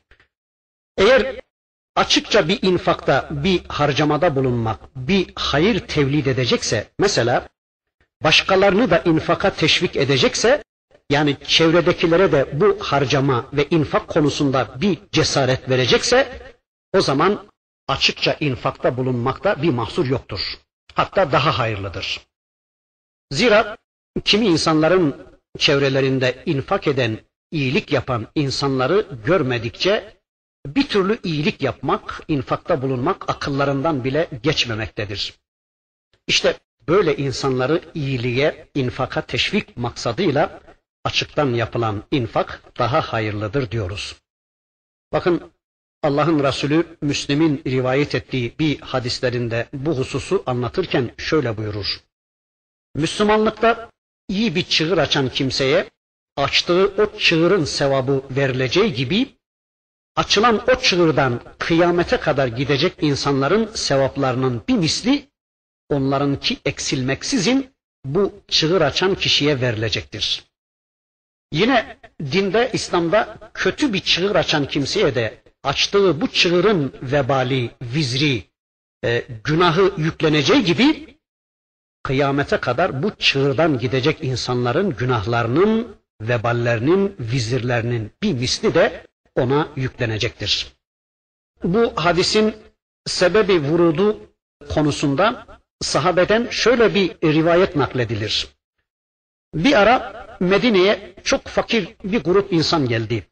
[0.96, 1.40] Eğer
[1.96, 7.48] açıkça bir infakta, bir harcamada bulunmak, bir hayır tevlid edecekse, mesela
[8.24, 10.64] başkalarını da infaka teşvik edecekse,
[11.10, 16.40] yani çevredekilere de bu harcama ve infak konusunda bir cesaret verecekse,
[16.94, 17.46] o zaman
[17.88, 20.58] açıkça infakta bulunmakta bir mahsur yoktur.
[20.94, 22.20] Hatta daha hayırlıdır.
[23.30, 23.76] Zira
[24.24, 25.26] kimi insanların
[25.58, 27.18] çevrelerinde infak eden,
[27.50, 30.16] iyilik yapan insanları görmedikçe
[30.66, 35.34] bir türlü iyilik yapmak, infakta bulunmak akıllarından bile geçmemektedir.
[36.26, 36.58] İşte
[36.88, 40.60] böyle insanları iyiliğe, infaka teşvik maksadıyla
[41.04, 44.16] açıktan yapılan infak daha hayırlıdır diyoruz.
[45.12, 45.52] Bakın
[46.06, 52.00] Allah'ın Resulü Müslim'in rivayet ettiği bir hadislerinde bu hususu anlatırken şöyle buyurur.
[52.94, 53.90] Müslümanlıkta
[54.28, 55.90] iyi bir çığır açan kimseye
[56.36, 59.36] açtığı o çığırın sevabı verileceği gibi
[60.16, 65.28] açılan o çığırdan kıyamete kadar gidecek insanların sevaplarının bir misli
[65.88, 67.70] onlarınki eksilmeksizin
[68.04, 70.44] bu çığır açan kişiye verilecektir.
[71.52, 71.98] Yine
[72.32, 78.42] dinde, İslam'da kötü bir çığır açan kimseye de açtığı bu çığırın vebali, vizri,
[79.04, 81.16] e, günahı yükleneceği gibi
[82.02, 89.06] kıyamete kadar bu çığırdan gidecek insanların günahlarının, veballerinin, vizirlerinin bir misli de
[89.36, 90.72] ona yüklenecektir.
[91.64, 92.54] Bu hadisin
[93.06, 94.20] sebebi vurudu
[94.68, 95.46] konusunda
[95.80, 98.48] sahabeden şöyle bir rivayet nakledilir.
[99.54, 103.26] Bir ara Medine'ye çok fakir bir grup insan geldi.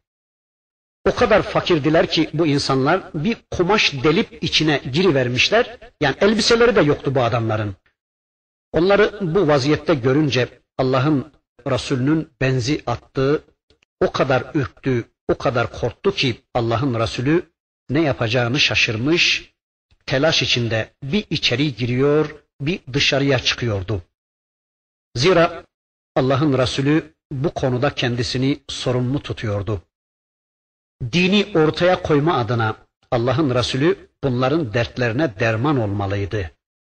[1.05, 5.77] O kadar fakirdiler ki bu insanlar bir kumaş delip içine girivermişler.
[6.01, 7.75] Yani elbiseleri de yoktu bu adamların.
[8.71, 10.47] Onları bu vaziyette görünce
[10.77, 11.33] Allah'ın
[11.67, 13.43] Resulünün benzi attığı
[14.01, 17.51] o kadar ürktü, o kadar korktu ki Allah'ın Resulü
[17.89, 19.53] ne yapacağını şaşırmış,
[20.05, 24.01] telaş içinde bir içeri giriyor, bir dışarıya çıkıyordu.
[25.15, 25.65] Zira
[26.15, 29.81] Allah'ın Resulü bu konuda kendisini sorumlu tutuyordu.
[31.01, 32.77] Dini ortaya koyma adına
[33.11, 36.51] Allah'ın Resulü bunların dertlerine derman olmalıydı.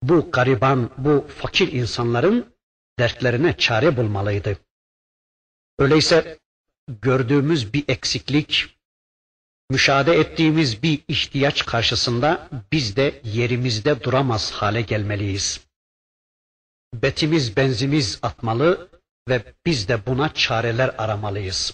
[0.04, 2.54] Bu gariban, bu fakir insanların
[3.00, 4.58] dertlerine çare bulmalıydı.
[5.80, 6.40] Öyleyse
[7.02, 8.78] gördüğümüz bir eksiklik,
[9.70, 15.68] müşahede ettiğimiz bir ihtiyaç karşısında biz de yerimizde duramaz hale gelmeliyiz.
[16.94, 18.90] Betimiz benzimiz atmalı
[19.30, 21.74] ve biz de buna çareler aramalıyız.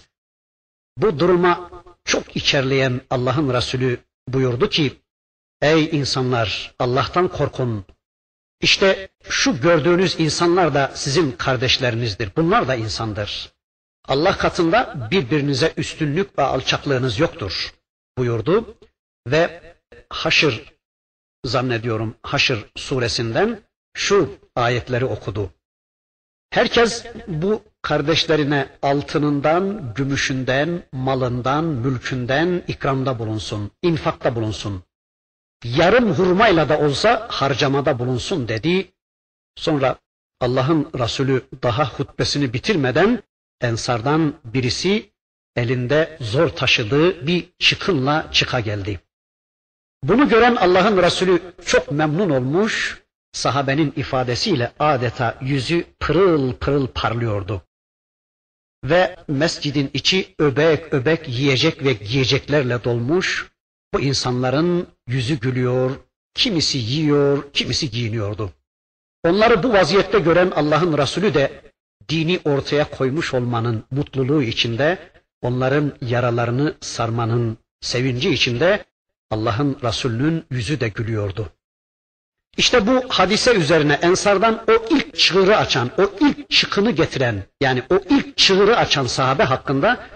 [0.96, 3.98] Bu duruma çok içerleyen Allah'ın Resulü
[4.28, 4.92] buyurdu ki,
[5.62, 7.84] Ey insanlar Allah'tan korkun.
[8.60, 12.30] İşte şu gördüğünüz insanlar da sizin kardeşlerinizdir.
[12.36, 13.52] Bunlar da insandır.
[14.04, 17.74] Allah katında birbirinize üstünlük ve alçaklığınız yoktur
[18.18, 18.76] buyurdu
[19.26, 19.74] ve
[20.10, 20.74] Haşr
[21.44, 23.60] zannediyorum Haşr suresinden
[23.94, 25.50] şu ayetleri okudu.
[26.50, 34.82] Herkes bu kardeşlerine altınından, gümüşünden, malından, mülkünden ikramda bulunsun, infakta bulunsun.
[35.64, 38.92] Yarım hurmayla da olsa harcamada bulunsun dedi.
[39.56, 39.96] Sonra
[40.40, 43.22] Allah'ın Resulü daha hutbesini bitirmeden
[43.60, 45.10] ensardan birisi
[45.56, 49.00] elinde zor taşıdığı bir çıkınla çıka geldi.
[50.02, 57.62] Bunu gören Allah'ın Resulü çok memnun olmuş, sahabenin ifadesiyle adeta yüzü pırıl pırıl parlıyordu.
[58.84, 63.50] Ve mescidin içi öbek öbek yiyecek ve giyeceklerle dolmuş.
[63.94, 65.90] Bu insanların yüzü gülüyor,
[66.34, 68.52] kimisi yiyor, kimisi giyiniyordu.
[69.24, 71.62] Onları bu vaziyette gören Allah'ın Resulü de
[72.08, 74.98] dini ortaya koymuş olmanın mutluluğu içinde,
[75.42, 78.84] onların yaralarını sarmanın sevinci içinde
[79.30, 81.52] Allah'ın Resulünün yüzü de gülüyordu.
[82.56, 88.00] İşte bu hadise üzerine Ensardan o ilk çığırı açan, o ilk çıkını getiren, yani o
[88.10, 90.06] ilk çığırı açan sahabe hakkında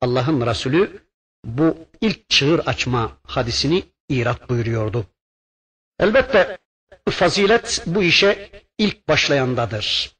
[0.00, 1.02] Allah'ın Resulü
[1.44, 5.06] bu ilk çığır açma hadisini irat buyuruyordu.
[5.98, 6.58] Elbette
[7.10, 10.16] fazilet bu işe ilk başlayandadır.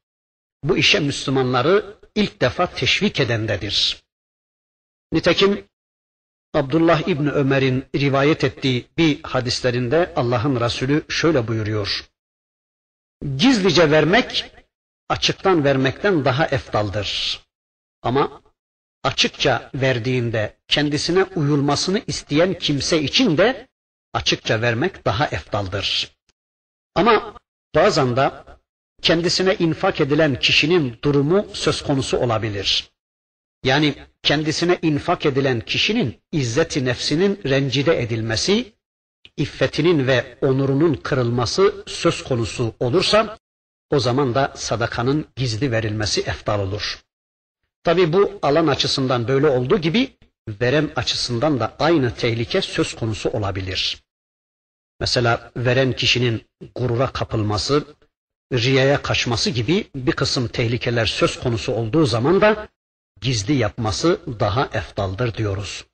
[0.65, 4.05] Bu işe Müslümanları ilk defa teşvik edendedir.
[5.13, 5.65] Nitekim
[6.59, 12.05] Abdullah İbni Ömer'in rivayet ettiği bir hadislerinde Allah'ın Resulü şöyle buyuruyor.
[13.37, 14.53] Gizlice vermek
[15.09, 17.41] açıktan vermekten daha eftaldır.
[18.03, 18.43] Ama
[19.05, 23.69] açıkça verdiğinde kendisine uyulmasını isteyen kimse için de
[24.13, 26.17] açıkça vermek daha eftaldır.
[26.95, 27.35] Ama
[27.75, 28.31] bazen de
[29.03, 32.91] kendisine infak edilen kişinin durumu söz konusu olabilir.
[33.65, 38.73] Yani kendisine infak edilen kişinin izzeti nefsinin rencide edilmesi,
[39.37, 43.39] iffetinin ve onurunun kırılması söz konusu olursa
[43.91, 47.03] o zaman da sadakanın gizli verilmesi eftal olur.
[47.85, 50.17] Tabi bu alan açısından böyle olduğu gibi
[50.49, 54.03] veren açısından da aynı tehlike söz konusu olabilir.
[55.01, 57.85] Mesela veren kişinin gurura kapılması,
[58.53, 62.69] riyaya kaçması gibi bir kısım tehlikeler söz konusu olduğu zaman da
[63.21, 65.85] gizli yapması daha eftaldır diyoruz.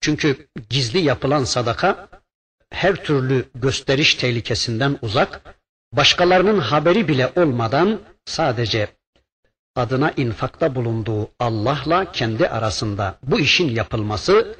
[0.00, 2.08] Çünkü gizli yapılan sadaka
[2.70, 5.56] her türlü gösteriş tehlikesinden uzak,
[5.92, 8.88] başkalarının haberi bile olmadan sadece
[9.76, 14.56] adına infakta bulunduğu Allah'la kendi arasında bu işin yapılması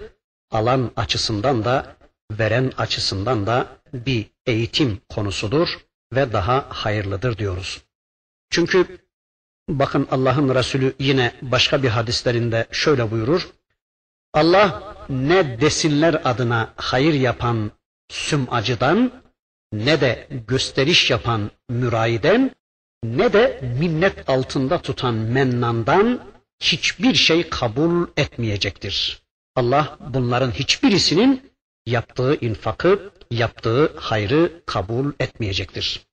[0.51, 1.97] alan açısından da
[2.31, 5.69] veren açısından da bir eğitim konusudur
[6.13, 7.83] ve daha hayırlıdır diyoruz.
[8.51, 8.99] Çünkü
[9.69, 13.49] bakın Allah'ın Resulü yine başka bir hadislerinde şöyle buyurur.
[14.35, 17.71] Allah ne desinler adına hayır yapan
[18.09, 19.13] sümacıdan
[19.73, 22.51] ne de gösteriş yapan mürayiden
[23.05, 26.21] ne de minnet altında tutan mennandan
[26.61, 29.23] hiçbir şey kabul etmeyecektir.
[29.57, 31.53] Allah bunların hiçbirisinin
[31.87, 36.08] yaptığı infakı, yaptığı hayrı kabul etmeyecektir.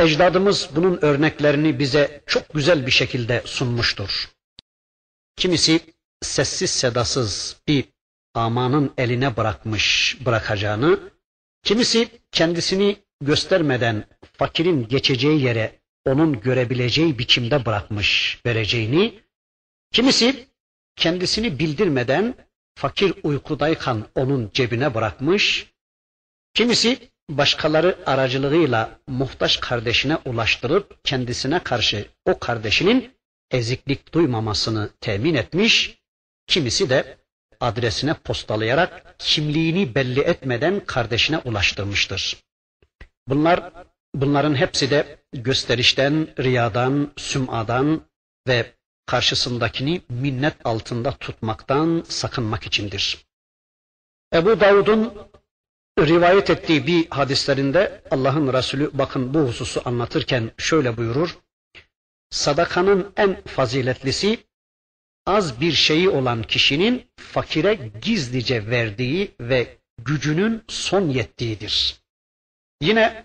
[0.00, 4.30] Ecdadımız bunun örneklerini bize çok güzel bir şekilde sunmuştur.
[5.36, 5.80] Kimisi
[6.22, 7.84] sessiz sedasız bir
[8.34, 11.00] amanın eline bırakmış bırakacağını,
[11.62, 19.22] kimisi kendisini göstermeden fakirin geçeceği yere onun görebileceği biçimde bırakmış vereceğini,
[19.92, 20.46] kimisi
[20.96, 22.34] kendisini bildirmeden
[22.74, 25.72] fakir uykudayken onun cebine bırakmış,
[26.54, 33.14] kimisi başkaları aracılığıyla muhtaç kardeşine ulaştırıp kendisine karşı o kardeşinin
[33.50, 35.98] eziklik duymamasını temin etmiş,
[36.46, 37.16] kimisi de
[37.60, 42.36] adresine postalayarak kimliğini belli etmeden kardeşine ulaştırmıştır.
[43.28, 43.72] Bunlar
[44.14, 48.00] bunların hepsi de gösterişten, riyadan, sümadan
[48.48, 48.72] ve
[49.06, 53.26] karşısındakini minnet altında tutmaktan sakınmak içindir.
[54.34, 55.14] Ebu Davud'un
[55.98, 61.38] rivayet ettiği bir hadislerinde Allah'ın Resulü bakın bu hususu anlatırken şöyle buyurur.
[62.30, 64.38] Sadakanın en faziletlisi
[65.26, 72.00] az bir şeyi olan kişinin fakire gizlice verdiği ve gücünün son yettiğidir.
[72.80, 73.24] Yine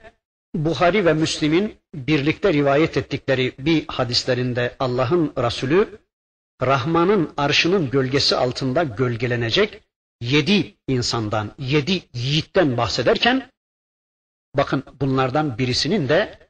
[0.55, 5.99] Buhari ve Müslim'in birlikte rivayet ettikleri bir hadislerinde Allah'ın Resulü
[6.61, 9.81] Rahman'ın arşının gölgesi altında gölgelenecek
[10.21, 13.49] yedi insandan, yedi yiğitten bahsederken
[14.55, 16.49] bakın bunlardan birisinin de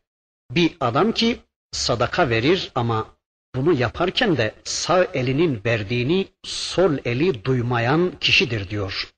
[0.51, 1.39] bir adam ki
[1.71, 3.15] sadaka verir ama
[3.55, 9.13] bunu yaparken de sağ elinin verdiğini sol eli duymayan kişidir diyor.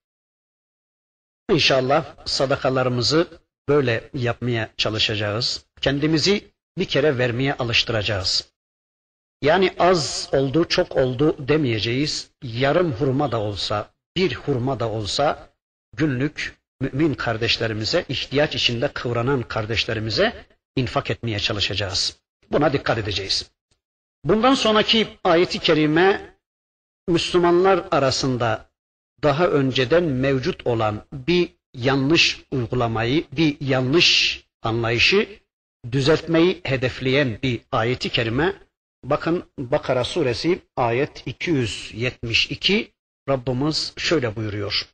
[1.51, 3.27] İnşallah sadakalarımızı
[3.69, 5.65] böyle yapmaya çalışacağız.
[5.81, 8.51] Kendimizi bir kere vermeye alıştıracağız.
[9.41, 12.31] Yani az oldu, çok oldu demeyeceğiz.
[12.43, 15.49] Yarım hurma da olsa, bir hurma da olsa
[15.95, 20.45] günlük mümin kardeşlerimize, ihtiyaç içinde kıvranan kardeşlerimize
[20.75, 22.19] infak etmeye çalışacağız.
[22.51, 23.51] Buna dikkat edeceğiz.
[24.23, 26.35] Bundan sonraki ayeti kerime
[27.07, 28.69] Müslümanlar arasında
[29.23, 35.29] daha önceden mevcut olan bir yanlış uygulamayı, bir yanlış anlayışı
[35.91, 38.53] düzeltmeyi hedefleyen bir ayeti kerime.
[39.03, 42.96] Bakın Bakara suresi ayet 272
[43.28, 44.86] Rabbimiz şöyle buyuruyor.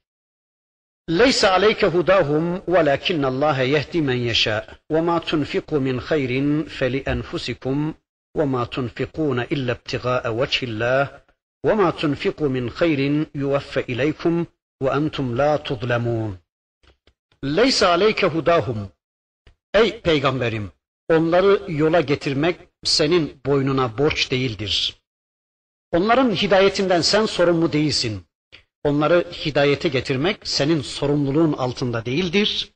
[1.22, 6.32] ليس عليك هداهم ولكن الله يهدي من يشاء وما تنفقوا من خير
[6.68, 7.94] فلأنفسكم
[8.38, 11.02] وما تنفقون إلا ابتغاء وجه الله
[11.66, 14.34] وما تنفقوا من خير يوفى إليكم
[14.82, 16.38] وأنتم لا تظلمون
[17.44, 18.88] Leysa aleyke hudahum.
[19.74, 20.72] Ey peygamberim,
[21.08, 24.96] onları yola getirmek senin boynuna borç değildir.
[25.92, 28.24] Onların hidayetinden sen sorumlu değilsin.
[28.84, 32.72] Onları hidayete getirmek senin sorumluluğun altında değildir.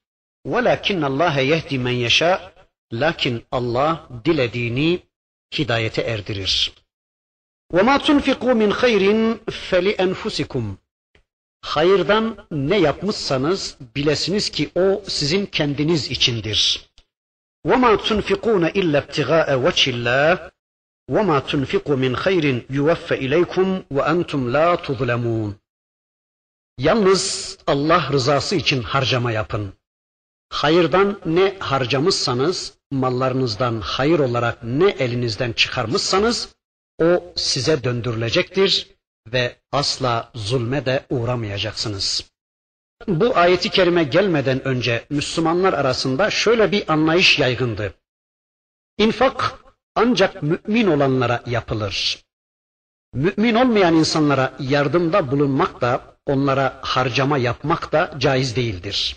[0.47, 2.53] وَلَكِنَّ اللّٰهَ يَهْدِ مَنْ يَشَاءُ
[2.93, 5.03] Lakin Allah dilediğini
[5.59, 6.73] hidayete erdirir.
[7.73, 9.05] وَمَا تُنْفِقُوا مِنْ خَيْرٍ
[9.71, 10.65] فَلِأَنْفُسِكُمْ
[11.61, 16.91] Hayırdan ne yapmışsanız bilesiniz ki o sizin kendiniz içindir.
[17.67, 20.51] وَمَا تُنْفِقُونَ إِلَّا ابْتِغَاءَ وَجْهِ اللّٰهِ
[21.11, 22.45] وَمَا تُنْفِقُوا مِنْ خَيْرٍ
[22.79, 25.53] يُوَفَّ إِلَيْكُمْ وَأَنْتُمْ لَا تُظْلَمُونَ
[26.79, 29.73] Yalnız Allah rızası için harcama yapın.
[30.49, 36.49] Hayırdan ne harcamışsanız, mallarınızdan hayır olarak ne elinizden çıkarmışsanız,
[36.99, 38.89] o size döndürülecektir
[39.33, 42.31] ve asla zulme de uğramayacaksınız.
[43.09, 47.95] Bu ayeti kerime gelmeden önce Müslümanlar arasında şöyle bir anlayış yaygındı.
[48.99, 49.63] İnfak
[49.98, 52.24] ancak mümin olanlara yapılır.
[53.14, 59.16] Mümin olmayan insanlara yardımda bulunmak da, onlara harcama yapmak da caiz değildir.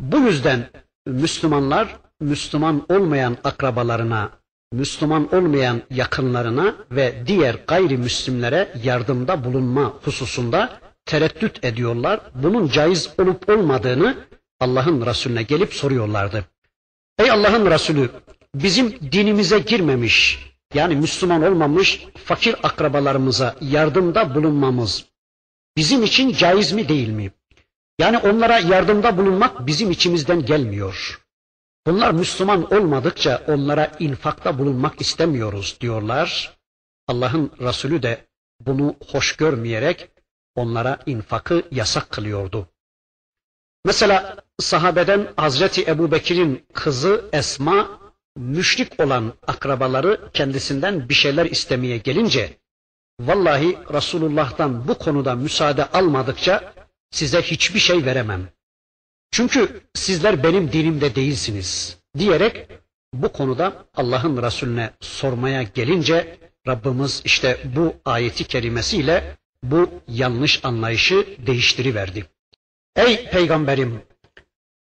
[0.00, 0.70] Bu yüzden
[1.06, 4.30] Müslümanlar Müslüman olmayan akrabalarına,
[4.72, 12.20] Müslüman olmayan yakınlarına ve diğer gayrimüslimlere yardımda bulunma hususunda tereddüt ediyorlar.
[12.34, 14.16] Bunun caiz olup olmadığını
[14.60, 16.44] Allah'ın Resulüne gelip soruyorlardı.
[17.18, 18.10] Ey Allah'ın Resulü
[18.62, 25.04] bizim dinimize girmemiş yani Müslüman olmamış fakir akrabalarımıza yardımda bulunmamız
[25.76, 27.30] bizim için caiz mi değil mi?
[27.98, 31.20] Yani onlara yardımda bulunmak bizim içimizden gelmiyor.
[31.86, 36.56] Bunlar Müslüman olmadıkça onlara infakta bulunmak istemiyoruz diyorlar.
[37.08, 38.26] Allah'ın Resulü de
[38.60, 40.10] bunu hoş görmeyerek
[40.54, 42.68] onlara infakı yasak kılıyordu.
[43.84, 48.05] Mesela sahabeden Hazreti Ebu Bekir'in kızı Esma
[48.36, 52.58] müşrik olan akrabaları kendisinden bir şeyler istemeye gelince
[53.20, 56.74] vallahi Resulullah'tan bu konuda müsaade almadıkça
[57.10, 58.48] size hiçbir şey veremem.
[59.30, 62.68] Çünkü sizler benim dinimde değilsiniz diyerek
[63.14, 72.26] bu konuda Allah'ın Resulüne sormaya gelince Rabbimiz işte bu ayeti kerimesiyle bu yanlış anlayışı değiştiriverdi.
[72.96, 74.02] Ey peygamberim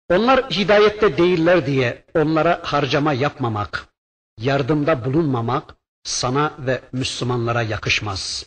[0.09, 3.87] onlar hidayette değiller diye onlara harcama yapmamak,
[4.37, 8.45] yardımda bulunmamak sana ve Müslümanlara yakışmaz.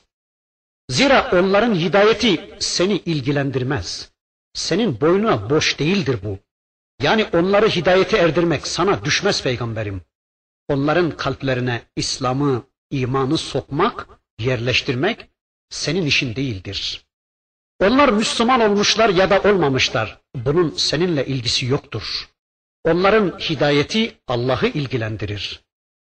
[0.88, 4.12] Zira onların hidayeti seni ilgilendirmez.
[4.54, 6.38] Senin boynuna boş değildir bu.
[7.02, 10.02] Yani onları hidayete erdirmek sana düşmez peygamberim.
[10.68, 15.30] Onların kalplerine İslam'ı, imanı sokmak, yerleştirmek
[15.70, 17.07] senin işin değildir.
[17.80, 20.20] Onlar Müslüman olmuşlar ya da olmamışlar.
[20.34, 22.28] Bunun seninle ilgisi yoktur.
[22.84, 25.60] Onların hidayeti Allah'ı ilgilendirir.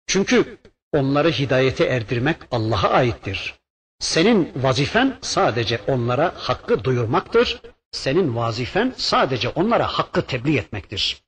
[0.07, 0.57] Çünkü
[0.93, 3.53] onları hidayete erdirmek Allah'a aittir.
[3.99, 7.61] Senin vazifen sadece onlara hakkı duyurmaktır.
[7.91, 11.23] Senin vazifen sadece onlara hakkı tebliğ etmektir.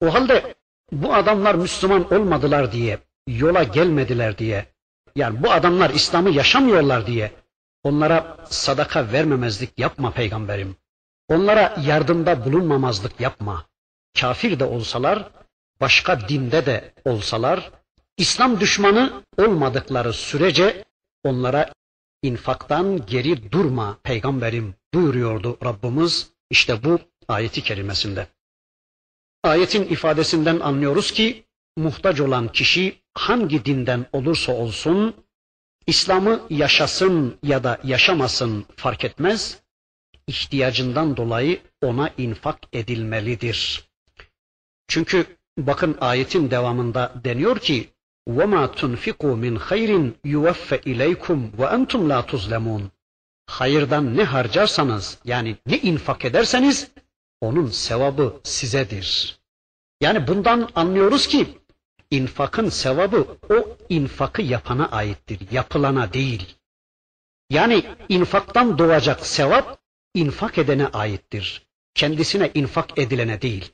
[0.00, 0.54] O halde
[0.92, 4.66] bu adamlar Müslüman olmadılar diye, yola gelmediler diye,
[5.16, 7.30] yani bu adamlar İslam'ı yaşamıyorlar diye
[7.82, 10.76] onlara sadaka vermemezlik yapma peygamberim.
[11.28, 13.66] Onlara yardımda bulunmamazlık yapma.
[14.20, 15.30] Kafir de olsalar,
[15.80, 17.70] başka dinde de olsalar,
[18.16, 20.84] İslam düşmanı olmadıkları sürece
[21.24, 21.72] onlara
[22.22, 28.26] infaktan geri durma peygamberim buyuruyordu Rabbimiz işte bu ayeti kerimesinde.
[29.42, 31.44] Ayetin ifadesinden anlıyoruz ki
[31.76, 35.14] muhtaç olan kişi hangi dinden olursa olsun
[35.87, 39.59] İslam'ı yaşasın ya da yaşamasın fark etmez
[40.27, 43.89] ihtiyacından dolayı ona infak edilmelidir.
[44.87, 45.25] Çünkü
[45.57, 47.89] bakın ayetin devamında deniyor ki
[48.27, 52.81] وَمَا تُنْفِقُوا مِنْ خَيْرٍ يُوَفَّ اِلَيْكُمْ وَاَنْتُمْ لَا تُظْلَمُونَ
[53.47, 56.87] Hayırdan ne harcarsanız yani ne infak ederseniz
[57.41, 59.39] onun sevabı sizedir.
[60.01, 61.47] Yani bundan anlıyoruz ki
[62.12, 66.54] infakın sevabı o infakı yapana aittir, yapılana değil.
[67.50, 69.78] Yani infaktan doğacak sevap
[70.14, 71.66] infak edene aittir.
[71.94, 73.72] Kendisine infak edilene değil.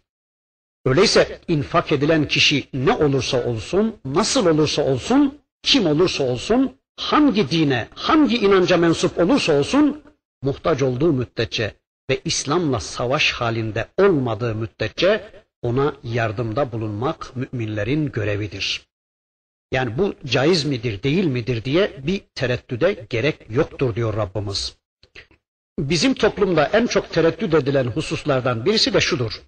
[0.85, 7.89] Öyleyse infak edilen kişi ne olursa olsun, nasıl olursa olsun, kim olursa olsun, hangi dine,
[7.95, 10.03] hangi inanca mensup olursa olsun,
[10.43, 11.75] muhtaç olduğu müddetçe
[12.11, 15.33] ve İslam'la savaş halinde olmadığı müddetçe
[15.63, 18.89] ona yardımda bulunmak müminlerin görevidir.
[19.73, 24.77] Yani bu caiz midir, değil midir diye bir tereddüde gerek yoktur diyor Rabbimiz.
[25.79, 29.43] Bizim toplumda en çok tereddüt edilen hususlardan birisi de şudur.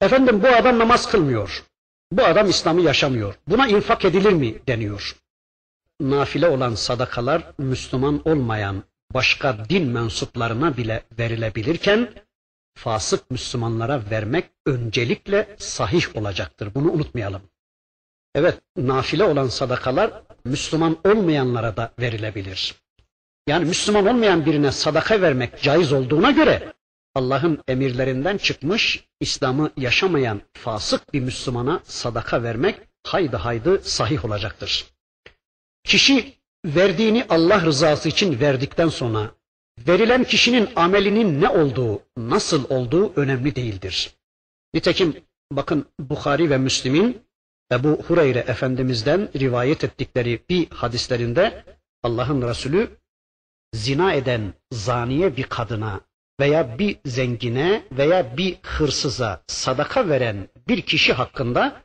[0.00, 1.64] Efendim bu adam namaz kılmıyor.
[2.12, 3.34] Bu adam İslam'ı yaşamıyor.
[3.48, 5.16] Buna infak edilir mi deniyor.
[6.00, 8.82] Nafile olan sadakalar Müslüman olmayan
[9.14, 12.12] başka din mensuplarına bile verilebilirken
[12.76, 16.74] fasık Müslümanlara vermek öncelikle sahih olacaktır.
[16.74, 17.42] Bunu unutmayalım.
[18.34, 22.74] Evet, nafile olan sadakalar Müslüman olmayanlara da verilebilir.
[23.48, 26.72] Yani Müslüman olmayan birine sadaka vermek caiz olduğuna göre
[27.14, 34.86] Allah'ın emirlerinden çıkmış, İslam'ı yaşamayan fasık bir Müslümana sadaka vermek haydi haydi sahih olacaktır.
[35.84, 39.30] Kişi verdiğini Allah rızası için verdikten sonra
[39.78, 44.10] verilen kişinin amelinin ne olduğu, nasıl olduğu önemli değildir.
[44.74, 45.16] Nitekim
[45.52, 47.22] bakın Bukhari ve Müslim'in
[47.72, 51.64] Ebu Hureyre Efendimiz'den rivayet ettikleri bir hadislerinde
[52.02, 52.90] Allah'ın Resulü
[53.74, 56.00] zina eden zaniye bir kadına
[56.40, 61.82] veya bir zengine veya bir hırsıza sadaka veren bir kişi hakkında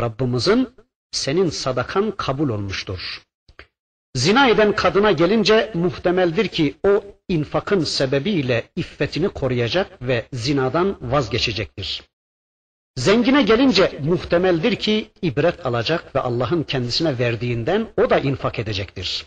[0.00, 0.68] Rabbimizin
[1.12, 3.22] senin sadakan kabul olmuştur.
[4.14, 12.02] Zina eden kadına gelince muhtemeldir ki o infakın sebebiyle iffetini koruyacak ve zinadan vazgeçecektir.
[12.96, 19.26] Zengine gelince muhtemeldir ki ibret alacak ve Allah'ın kendisine verdiğinden o da infak edecektir.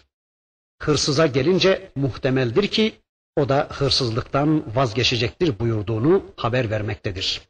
[0.81, 2.93] Hırsıza gelince muhtemeldir ki
[3.35, 7.41] o da hırsızlıktan vazgeçecektir buyurduğunu haber vermektedir.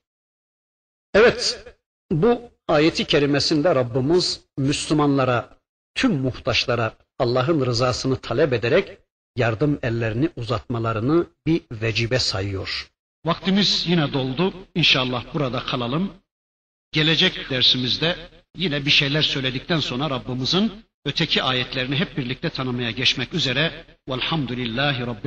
[1.13, 1.65] Evet,
[2.11, 5.49] bu ayeti kerimesinde Rabbimiz Müslümanlara,
[5.95, 8.97] tüm muhtaçlara Allah'ın rızasını talep ederek
[9.35, 12.91] yardım ellerini uzatmalarını bir vecibe sayıyor.
[13.25, 14.53] Vaktimiz yine doldu.
[14.75, 16.13] İnşallah burada kalalım.
[16.91, 18.15] Gelecek dersimizde
[18.57, 20.71] yine bir şeyler söyledikten sonra Rabbimizin
[21.05, 23.85] öteki ayetlerini hep birlikte tanımaya geçmek üzere.
[24.09, 25.19] Velhamdülillahi Rabbil